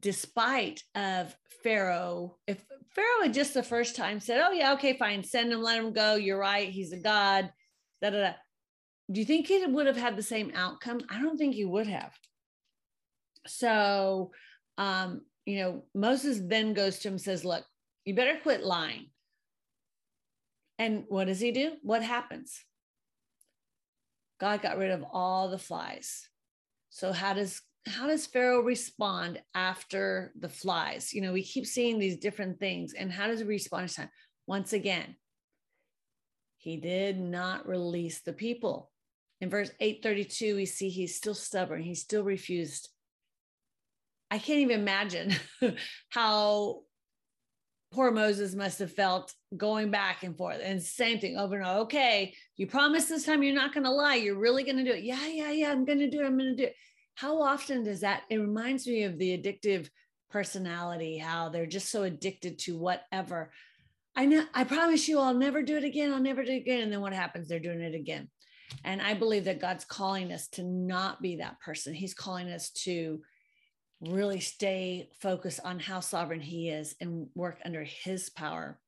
despite 0.00 0.82
of 0.94 1.34
Pharaoh, 1.62 2.36
if 2.46 2.62
Pharaoh 2.96 3.22
had 3.22 3.34
just 3.34 3.52
the 3.52 3.62
first 3.62 3.94
time 3.94 4.18
said, 4.18 4.40
"Oh 4.40 4.52
yeah, 4.52 4.72
okay, 4.72 4.96
fine, 4.96 5.22
send 5.22 5.52
him, 5.52 5.62
let 5.62 5.78
him 5.78 5.92
go. 5.92 6.14
You're 6.14 6.38
right, 6.38 6.70
he's 6.70 6.92
a 6.92 6.96
god." 6.96 7.52
Da 8.02 8.10
da 8.10 8.20
da. 8.20 8.32
Do 9.12 9.20
you 9.20 9.26
think 9.26 9.46
he 9.46 9.64
would 9.64 9.86
have 9.86 9.98
had 9.98 10.16
the 10.16 10.22
same 10.22 10.50
outcome? 10.54 11.00
I 11.10 11.20
don't 11.20 11.36
think 11.36 11.54
he 11.54 11.64
would 11.64 11.86
have. 11.86 12.12
So, 13.46 14.32
um, 14.78 15.20
you 15.44 15.58
know, 15.58 15.84
Moses 15.94 16.40
then 16.42 16.72
goes 16.72 16.98
to 17.00 17.08
him 17.08 17.18
says, 17.18 17.44
"Look, 17.44 17.64
you 18.06 18.14
better 18.14 18.38
quit 18.42 18.64
lying. 18.64 19.10
And 20.78 21.04
what 21.08 21.26
does 21.26 21.40
he 21.40 21.52
do? 21.52 21.72
What 21.82 22.02
happens? 22.02 22.64
God 24.40 24.62
got 24.62 24.78
rid 24.78 24.90
of 24.90 25.04
all 25.12 25.50
the 25.50 25.58
flies. 25.58 26.28
So 26.90 27.12
how 27.12 27.34
does 27.34 27.60
how 27.86 28.06
does 28.06 28.26
Pharaoh 28.26 28.60
respond 28.60 29.40
after 29.54 30.32
the 30.38 30.48
flies? 30.48 31.12
You 31.12 31.20
know, 31.20 31.32
we 31.32 31.42
keep 31.42 31.66
seeing 31.66 31.98
these 31.98 32.16
different 32.16 32.58
things. 32.58 32.94
And 32.94 33.12
how 33.12 33.28
does 33.28 33.40
he 33.40 33.46
respond 33.46 33.88
time? 33.94 34.10
Once 34.46 34.72
again, 34.72 35.16
he 36.58 36.76
did 36.76 37.18
not 37.18 37.68
release 37.68 38.22
the 38.22 38.32
people. 38.32 38.90
In 39.40 39.50
verse 39.50 39.70
832, 39.80 40.56
we 40.56 40.66
see 40.66 40.88
he's 40.88 41.16
still 41.16 41.34
stubborn. 41.34 41.82
He 41.82 41.94
still 41.94 42.24
refused. 42.24 42.88
I 44.30 44.38
can't 44.38 44.60
even 44.60 44.80
imagine 44.80 45.34
how 46.08 46.80
poor 47.92 48.10
Moses 48.10 48.54
must 48.54 48.80
have 48.80 48.92
felt 48.92 49.32
going 49.56 49.90
back 49.90 50.24
and 50.24 50.36
forth 50.36 50.60
and 50.62 50.82
same 50.82 51.20
thing 51.20 51.36
over 51.36 51.56
and 51.56 51.64
over. 51.64 51.80
Okay, 51.80 52.34
you 52.56 52.66
promised 52.66 53.08
this 53.08 53.24
time 53.24 53.42
you're 53.42 53.54
not 53.54 53.72
going 53.72 53.84
to 53.84 53.90
lie. 53.90 54.16
You're 54.16 54.38
really 54.38 54.64
going 54.64 54.78
to 54.78 54.84
do 54.84 54.90
it. 54.90 55.04
Yeah, 55.04 55.26
yeah, 55.26 55.50
yeah. 55.52 55.70
I'm 55.70 55.84
going 55.84 56.00
to 56.00 56.10
do 56.10 56.20
it. 56.20 56.26
I'm 56.26 56.36
going 56.36 56.56
to 56.56 56.56
do 56.56 56.64
it. 56.64 56.74
How 57.16 57.42
often 57.42 57.82
does 57.82 58.00
that? 58.00 58.22
It 58.30 58.36
reminds 58.38 58.86
me 58.86 59.02
of 59.02 59.18
the 59.18 59.36
addictive 59.36 59.88
personality, 60.30 61.16
how 61.16 61.48
they're 61.48 61.66
just 61.66 61.90
so 61.90 62.02
addicted 62.02 62.58
to 62.60 62.76
whatever. 62.76 63.50
I 64.14 64.26
know, 64.26 64.44
I 64.54 64.64
promise 64.64 65.08
you, 65.08 65.18
I'll 65.18 65.34
never 65.34 65.62
do 65.62 65.76
it 65.76 65.84
again. 65.84 66.12
I'll 66.12 66.20
never 66.20 66.44
do 66.44 66.52
it 66.52 66.58
again. 66.58 66.82
And 66.82 66.92
then 66.92 67.00
what 67.00 67.12
happens? 67.12 67.48
They're 67.48 67.58
doing 67.58 67.80
it 67.80 67.94
again. 67.94 68.28
And 68.84 69.00
I 69.00 69.14
believe 69.14 69.44
that 69.44 69.60
God's 69.60 69.84
calling 69.84 70.30
us 70.30 70.48
to 70.48 70.62
not 70.62 71.22
be 71.22 71.36
that 71.36 71.60
person. 71.60 71.94
He's 71.94 72.14
calling 72.14 72.48
us 72.48 72.70
to 72.84 73.20
really 74.00 74.40
stay 74.40 75.08
focused 75.20 75.60
on 75.64 75.78
how 75.78 76.00
sovereign 76.00 76.40
he 76.40 76.68
is 76.68 76.94
and 77.00 77.28
work 77.34 77.58
under 77.64 77.82
his 77.84 78.28
power. 78.28 78.78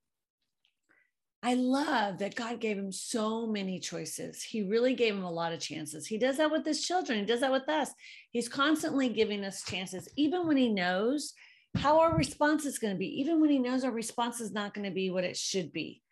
I 1.42 1.54
love 1.54 2.18
that 2.18 2.34
God 2.34 2.60
gave 2.60 2.76
him 2.76 2.90
so 2.90 3.46
many 3.46 3.78
choices. 3.78 4.42
He 4.42 4.62
really 4.62 4.94
gave 4.94 5.14
him 5.14 5.22
a 5.22 5.30
lot 5.30 5.52
of 5.52 5.60
chances. 5.60 6.06
He 6.06 6.18
does 6.18 6.38
that 6.38 6.50
with 6.50 6.66
his 6.66 6.84
children, 6.84 7.20
he 7.20 7.24
does 7.24 7.40
that 7.40 7.52
with 7.52 7.68
us. 7.68 7.90
He's 8.32 8.48
constantly 8.48 9.08
giving 9.08 9.44
us 9.44 9.62
chances, 9.62 10.08
even 10.16 10.46
when 10.46 10.56
he 10.56 10.68
knows 10.68 11.34
how 11.76 12.00
our 12.00 12.16
response 12.16 12.66
is 12.66 12.78
going 12.78 12.92
to 12.94 12.98
be, 12.98 13.20
even 13.20 13.40
when 13.40 13.50
he 13.50 13.58
knows 13.58 13.84
our 13.84 13.92
response 13.92 14.40
is 14.40 14.52
not 14.52 14.74
going 14.74 14.86
to 14.86 14.94
be 14.94 15.10
what 15.10 15.24
it 15.24 15.36
should 15.36 15.72
be. 15.72 16.02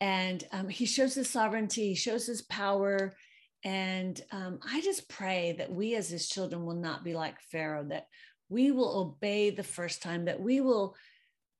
And 0.00 0.44
um, 0.52 0.68
he 0.68 0.84
shows 0.84 1.14
his 1.14 1.30
sovereignty, 1.30 1.88
he 1.88 1.94
shows 1.94 2.26
his 2.26 2.42
power. 2.42 3.14
And 3.64 4.20
um, 4.30 4.58
I 4.62 4.82
just 4.82 5.08
pray 5.08 5.54
that 5.58 5.72
we 5.72 5.94
as 5.94 6.10
his 6.10 6.28
children 6.28 6.66
will 6.66 6.74
not 6.74 7.02
be 7.02 7.14
like 7.14 7.40
Pharaoh, 7.40 7.86
that 7.88 8.06
we 8.50 8.70
will 8.70 8.98
obey 8.98 9.50
the 9.50 9.62
first 9.62 10.02
time, 10.02 10.26
that 10.26 10.40
we 10.40 10.60
will 10.60 10.94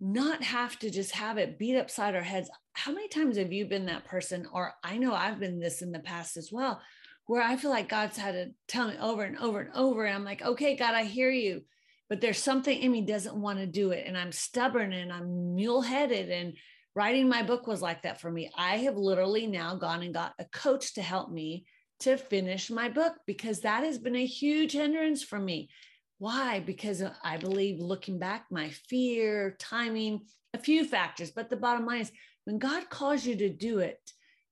not 0.01 0.43
have 0.43 0.79
to 0.81 0.91
just 0.91 1.13
have 1.13 1.39
it 1.39 1.59
beat 1.59 1.77
upside 1.77 2.15
our 2.15 2.23
heads. 2.23 2.51
How 2.73 2.93
many 2.93 3.09
times 3.09 3.39
have 3.39 3.53
you 3.53 3.67
been 3.67 3.87
that 3.87 4.05
person? 4.05 4.47
Or 4.53 4.75
I 4.85 4.99
know 4.99 5.15
I've 5.15 5.41
been 5.41 5.59
this 5.59 5.83
in 5.83 5.93
the 5.93 5.99
past 5.99 6.37
as 6.37 6.51
well, 6.53 6.81
where 7.27 7.43
I 7.43 7.57
feel 7.57 7.71
like 7.71 7.89
God's 7.89 8.19
had 8.19 8.33
to 8.33 8.51
tell 8.69 8.89
me 8.89 8.97
over 9.01 9.23
and 9.23 9.39
over 9.39 9.61
and 9.61 9.75
over. 9.75 10.05
And 10.05 10.15
I'm 10.15 10.25
like, 10.25 10.43
okay, 10.43 10.77
God, 10.77 10.95
I 10.95 11.05
hear 11.05 11.31
you. 11.31 11.63
But 12.09 12.21
there's 12.21 12.39
something 12.39 12.79
in 12.79 12.93
me 12.93 13.03
doesn't 13.03 13.35
want 13.35 13.59
to 13.59 13.67
do 13.67 13.91
it. 13.91 14.05
And 14.07 14.17
I'm 14.17 14.33
stubborn 14.33 14.93
and 14.93 15.13
I'm 15.13 15.55
mule 15.55 15.83
headed. 15.83 16.31
And 16.31 16.55
writing 16.95 17.29
my 17.29 17.43
book 17.43 17.67
was 17.67 17.83
like 17.83 18.03
that 18.03 18.21
for 18.21 18.31
me. 18.31 18.51
I 18.57 18.79
have 18.79 18.97
literally 18.97 19.47
now 19.47 19.77
gone 19.77 20.03
and 20.03 20.15
got 20.15 20.35
a 20.39 20.45
coach 20.45 20.95
to 20.95 21.03
help 21.03 21.31
me 21.31 21.65
to 22.01 22.17
finish 22.17 22.71
my 22.71 22.91
book 22.91 23.15
because 23.27 23.61
that 23.61 23.83
has 23.83 23.99
been 23.99 24.17
a 24.17 24.27
huge 24.27 24.73
hindrance 24.73 25.23
for 25.23 25.39
me. 25.39 25.71
Why? 26.19 26.61
Because 26.61 27.03
I 27.23 27.37
believe 27.37 27.79
looking 27.79 28.19
back, 28.19 28.47
my 28.51 28.71
fear, 28.71 29.57
timing, 29.59 30.23
a 30.55 30.59
few 30.59 30.85
factors. 30.85 31.31
But 31.31 31.51
the 31.51 31.57
bottom 31.57 31.85
line 31.85 32.01
is 32.01 32.13
when 32.45 32.59
God 32.59 32.89
calls 32.89 33.27
you 33.27 33.37
to 33.37 33.51
do 33.51 33.81
it, 33.81 33.99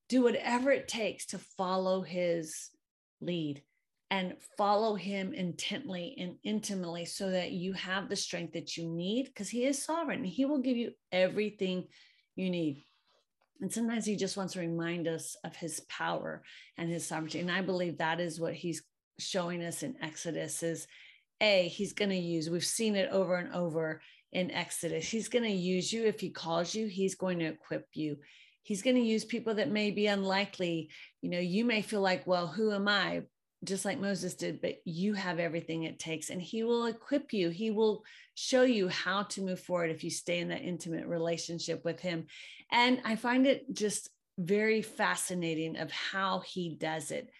do 0.08 0.22
whatever 0.22 0.70
it 0.70 0.88
takes 0.88 1.26
to 1.26 1.38
follow 1.38 2.02
his 2.02 2.70
lead 3.20 3.62
and 4.10 4.34
follow 4.58 4.94
him 4.94 5.32
intently 5.32 6.14
and 6.18 6.36
intimately 6.44 7.04
so 7.04 7.30
that 7.30 7.52
you 7.52 7.72
have 7.72 8.08
the 8.08 8.16
strength 8.16 8.52
that 8.52 8.76
you 8.76 8.88
need 8.88 9.26
because 9.26 9.48
he 9.48 9.64
is 9.64 9.82
sovereign. 9.82 10.20
and 10.20 10.28
He 10.28 10.44
will 10.44 10.60
give 10.60 10.76
you 10.76 10.92
everything 11.10 11.86
you 12.36 12.50
need. 12.50 12.84
And 13.60 13.72
sometimes 13.72 14.04
he 14.04 14.16
just 14.16 14.36
wants 14.36 14.52
to 14.52 14.60
remind 14.60 15.08
us 15.08 15.36
of 15.42 15.56
his 15.56 15.80
power 15.88 16.42
and 16.76 16.90
his 16.90 17.06
sovereignty. 17.06 17.40
And 17.40 17.50
I 17.50 17.62
believe 17.62 17.98
that 17.98 18.20
is 18.20 18.38
what 18.38 18.54
he's 18.54 18.82
showing 19.18 19.64
us 19.64 19.82
in 19.82 19.96
Exodus 20.02 20.62
is 20.62 20.86
a, 21.44 21.68
he's 21.68 21.92
going 21.92 22.10
to 22.10 22.16
use, 22.16 22.48
we've 22.48 22.64
seen 22.64 22.96
it 22.96 23.10
over 23.10 23.36
and 23.36 23.52
over 23.54 24.00
in 24.32 24.50
Exodus. 24.50 25.08
He's 25.08 25.28
going 25.28 25.44
to 25.44 25.50
use 25.50 25.92
you. 25.92 26.04
If 26.04 26.20
he 26.20 26.30
calls 26.30 26.74
you, 26.74 26.86
he's 26.86 27.14
going 27.14 27.38
to 27.40 27.46
equip 27.46 27.86
you. 27.92 28.16
He's 28.62 28.82
going 28.82 28.96
to 28.96 29.02
use 29.02 29.24
people 29.24 29.54
that 29.56 29.70
may 29.70 29.90
be 29.90 30.06
unlikely. 30.06 30.90
You 31.22 31.30
know, 31.30 31.38
you 31.38 31.64
may 31.64 31.82
feel 31.82 32.00
like, 32.00 32.26
well, 32.26 32.46
who 32.46 32.72
am 32.72 32.88
I? 32.88 33.22
Just 33.62 33.84
like 33.84 34.00
Moses 34.00 34.34
did, 34.34 34.60
but 34.60 34.76
you 34.84 35.14
have 35.14 35.38
everything 35.38 35.84
it 35.84 35.98
takes, 35.98 36.30
and 36.30 36.40
he 36.40 36.64
will 36.64 36.86
equip 36.86 37.32
you. 37.32 37.48
He 37.48 37.70
will 37.70 38.04
show 38.34 38.62
you 38.62 38.88
how 38.88 39.22
to 39.22 39.42
move 39.42 39.60
forward 39.60 39.90
if 39.90 40.04
you 40.04 40.10
stay 40.10 40.40
in 40.40 40.48
that 40.48 40.62
intimate 40.62 41.06
relationship 41.06 41.84
with 41.84 42.00
him. 42.00 42.26
And 42.70 43.00
I 43.04 43.16
find 43.16 43.46
it 43.46 43.72
just 43.72 44.10
very 44.38 44.82
fascinating 44.82 45.78
of 45.78 45.90
how 45.90 46.40
he 46.40 46.76
does 46.78 47.10
it 47.10 47.30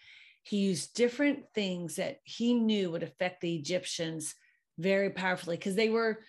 he 0.45 0.57
used 0.57 0.95
different 0.95 1.45
things 1.53 1.95
that 1.95 2.19
he 2.23 2.53
knew 2.53 2.91
would 2.91 3.03
affect 3.03 3.41
the 3.41 3.55
Egyptians 3.55 4.35
very 4.77 5.09
powerfully 5.09 5.57
because 5.57 5.75
they 5.75 5.89
were 5.89 6.19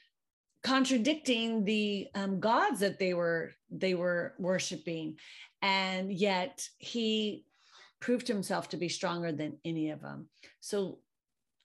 contradicting 0.63 1.65
the 1.65 2.09
um, 2.15 2.41
gods 2.41 2.81
that 2.81 2.99
they 2.99 3.15
were 3.15 3.53
they 3.71 3.95
were 3.95 4.35
worshiping. 4.39 5.17
And 5.63 6.13
yet 6.13 6.69
he 6.79 7.47
proved 8.01 8.29
himself 8.29 8.69
to 8.71 8.77
be 8.77 8.89
stronger 8.89 9.33
than 9.33 9.59
any 9.65 9.91
of 9.91 10.01
them 10.01 10.29
so 10.61 10.99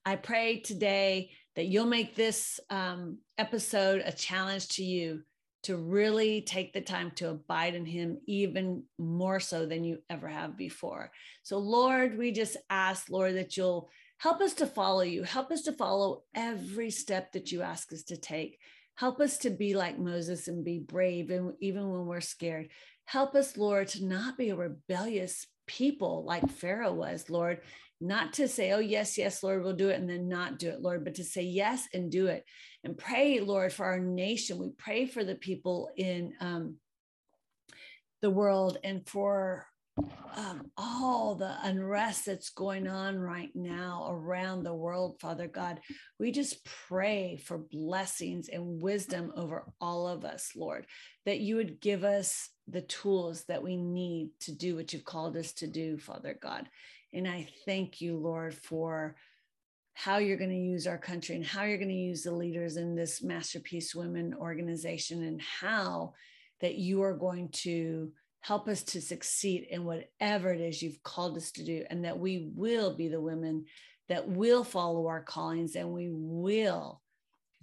i 0.05 0.15
pray 0.15 0.59
today 0.59 1.29
that 1.55 1.65
you'll 1.65 1.85
make 1.85 2.15
this 2.15 2.59
um, 2.69 3.17
episode 3.37 4.01
a 4.05 4.11
challenge 4.11 4.67
to 4.69 4.83
you 4.83 5.21
to 5.63 5.77
really 5.77 6.41
take 6.41 6.73
the 6.73 6.81
time 6.81 7.11
to 7.11 7.29
abide 7.29 7.75
in 7.75 7.85
him 7.85 8.17
even 8.25 8.83
more 8.97 9.39
so 9.39 9.65
than 9.65 9.83
you 9.83 9.99
ever 10.09 10.27
have 10.27 10.57
before. 10.57 11.11
So, 11.43 11.59
Lord, 11.59 12.17
we 12.17 12.31
just 12.31 12.57
ask, 12.69 13.09
Lord, 13.09 13.35
that 13.35 13.55
you'll 13.57 13.89
help 14.17 14.41
us 14.41 14.53
to 14.55 14.65
follow 14.65 15.01
you, 15.01 15.23
help 15.23 15.51
us 15.51 15.61
to 15.63 15.73
follow 15.73 16.23
every 16.35 16.89
step 16.89 17.31
that 17.33 17.51
you 17.51 17.61
ask 17.61 17.93
us 17.93 18.03
to 18.03 18.17
take. 18.17 18.59
Help 18.95 19.19
us 19.19 19.37
to 19.39 19.49
be 19.49 19.73
like 19.73 19.97
Moses 19.97 20.47
and 20.47 20.65
be 20.65 20.79
brave, 20.79 21.29
and 21.29 21.53
even 21.59 21.89
when 21.89 22.05
we're 22.05 22.21
scared. 22.21 22.69
Help 23.05 23.35
us, 23.35 23.57
Lord, 23.57 23.87
to 23.89 24.05
not 24.05 24.37
be 24.37 24.49
a 24.49 24.55
rebellious 24.55 25.47
people 25.67 26.23
like 26.25 26.49
Pharaoh 26.49 26.93
was, 26.93 27.29
Lord, 27.29 27.61
not 28.01 28.33
to 28.33 28.47
say, 28.47 28.71
oh, 28.71 28.79
yes, 28.79 29.17
yes, 29.17 29.43
Lord, 29.43 29.63
we'll 29.63 29.73
do 29.73 29.89
it, 29.89 29.99
and 29.99 30.09
then 30.09 30.27
not 30.27 30.57
do 30.57 30.69
it, 30.69 30.81
Lord, 30.81 31.03
but 31.03 31.15
to 31.15 31.23
say 31.23 31.43
yes 31.43 31.87
and 31.93 32.11
do 32.11 32.27
it. 32.27 32.43
And 32.83 32.97
pray, 32.97 33.39
Lord, 33.39 33.71
for 33.71 33.85
our 33.85 33.99
nation. 33.99 34.57
We 34.57 34.71
pray 34.77 35.05
for 35.05 35.23
the 35.23 35.35
people 35.35 35.89
in 35.95 36.33
um, 36.41 36.77
the 38.21 38.31
world 38.31 38.77
and 38.83 39.07
for 39.07 39.67
um, 40.35 40.71
all 40.77 41.35
the 41.35 41.55
unrest 41.63 42.25
that's 42.25 42.49
going 42.49 42.87
on 42.87 43.19
right 43.19 43.51
now 43.53 44.07
around 44.09 44.63
the 44.63 44.73
world, 44.73 45.17
Father 45.19 45.47
God. 45.47 45.79
We 46.19 46.31
just 46.31 46.65
pray 46.87 47.37
for 47.45 47.57
blessings 47.57 48.49
and 48.49 48.81
wisdom 48.81 49.31
over 49.35 49.71
all 49.79 50.07
of 50.07 50.23
us, 50.25 50.51
Lord, 50.55 50.87
that 51.25 51.39
you 51.39 51.57
would 51.57 51.81
give 51.81 52.03
us 52.03 52.49
the 52.67 52.81
tools 52.81 53.43
that 53.47 53.61
we 53.61 53.75
need 53.75 54.29
to 54.41 54.53
do 54.53 54.75
what 54.75 54.93
you've 54.93 55.03
called 55.03 55.35
us 55.35 55.53
to 55.53 55.67
do, 55.67 55.97
Father 55.97 56.37
God. 56.41 56.67
And 57.13 57.27
I 57.27 57.47
thank 57.65 58.01
you, 58.01 58.17
Lord, 58.17 58.53
for 58.53 59.15
how 59.93 60.17
you're 60.17 60.37
going 60.37 60.49
to 60.49 60.55
use 60.55 60.87
our 60.87 60.97
country 60.97 61.35
and 61.35 61.45
how 61.45 61.63
you're 61.63 61.77
going 61.77 61.89
to 61.89 61.93
use 61.93 62.23
the 62.23 62.33
leaders 62.33 62.77
in 62.77 62.95
this 62.95 63.21
Masterpiece 63.21 63.93
Women 63.93 64.33
organization 64.33 65.23
and 65.23 65.41
how 65.41 66.13
that 66.61 66.75
you 66.75 67.03
are 67.03 67.13
going 67.13 67.49
to 67.49 68.11
help 68.39 68.67
us 68.67 68.83
to 68.83 69.01
succeed 69.01 69.67
in 69.69 69.85
whatever 69.85 70.51
it 70.51 70.61
is 70.61 70.81
you've 70.81 71.03
called 71.03 71.37
us 71.37 71.51
to 71.51 71.63
do 71.63 71.83
and 71.89 72.05
that 72.05 72.17
we 72.17 72.51
will 72.55 72.95
be 72.95 73.07
the 73.07 73.21
women 73.21 73.65
that 74.09 74.27
will 74.27 74.63
follow 74.63 75.07
our 75.07 75.21
callings 75.21 75.75
and 75.75 75.89
we 75.89 76.09
will 76.11 77.01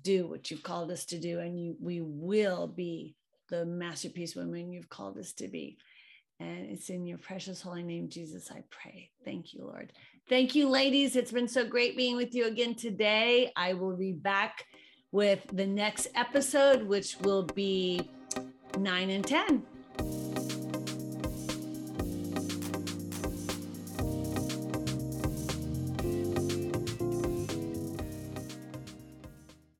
do 0.03 0.29
what 0.29 0.51
you've 0.51 0.63
called 0.63 0.91
us 0.91 1.05
to 1.07 1.19
do 1.19 1.41
and 1.41 1.61
you, 1.61 1.77
we 1.81 2.01
will 2.01 2.69
be 2.69 3.17
the 3.51 3.67
masterpiece 3.67 4.37
women 4.37 4.73
you've 4.73 4.89
called 4.89 5.19
us 5.19 5.33
to 5.33 5.49
be 5.49 5.77
and 6.41 6.71
it's 6.71 6.89
in 6.91 7.07
your 7.07 7.19
precious 7.19 7.61
holy 7.61 7.83
name, 7.83 8.09
Jesus, 8.09 8.51
I 8.51 8.63
pray. 8.71 9.11
Thank 9.25 9.53
you, 9.53 9.65
Lord. 9.65 9.93
Thank 10.29 10.55
you, 10.55 10.69
ladies. 10.69 11.17
It's 11.17 11.33
been 11.33 11.49
so 11.49 11.65
great 11.65 11.97
being 11.97 12.17
with 12.17 12.35
you 12.35 12.47
again 12.47 12.75
today. 12.75 13.53
I 13.57 13.75
will 13.75 13.97
be 13.97 14.13
back 14.13 14.67
with 15.11 15.41
the 15.53 15.67
next 15.67 16.09
episode, 16.15 16.83
which 16.83 17.17
will 17.23 17.43
be 17.43 18.11
nine 18.79 19.11
and 19.11 19.27
10. 19.27 19.63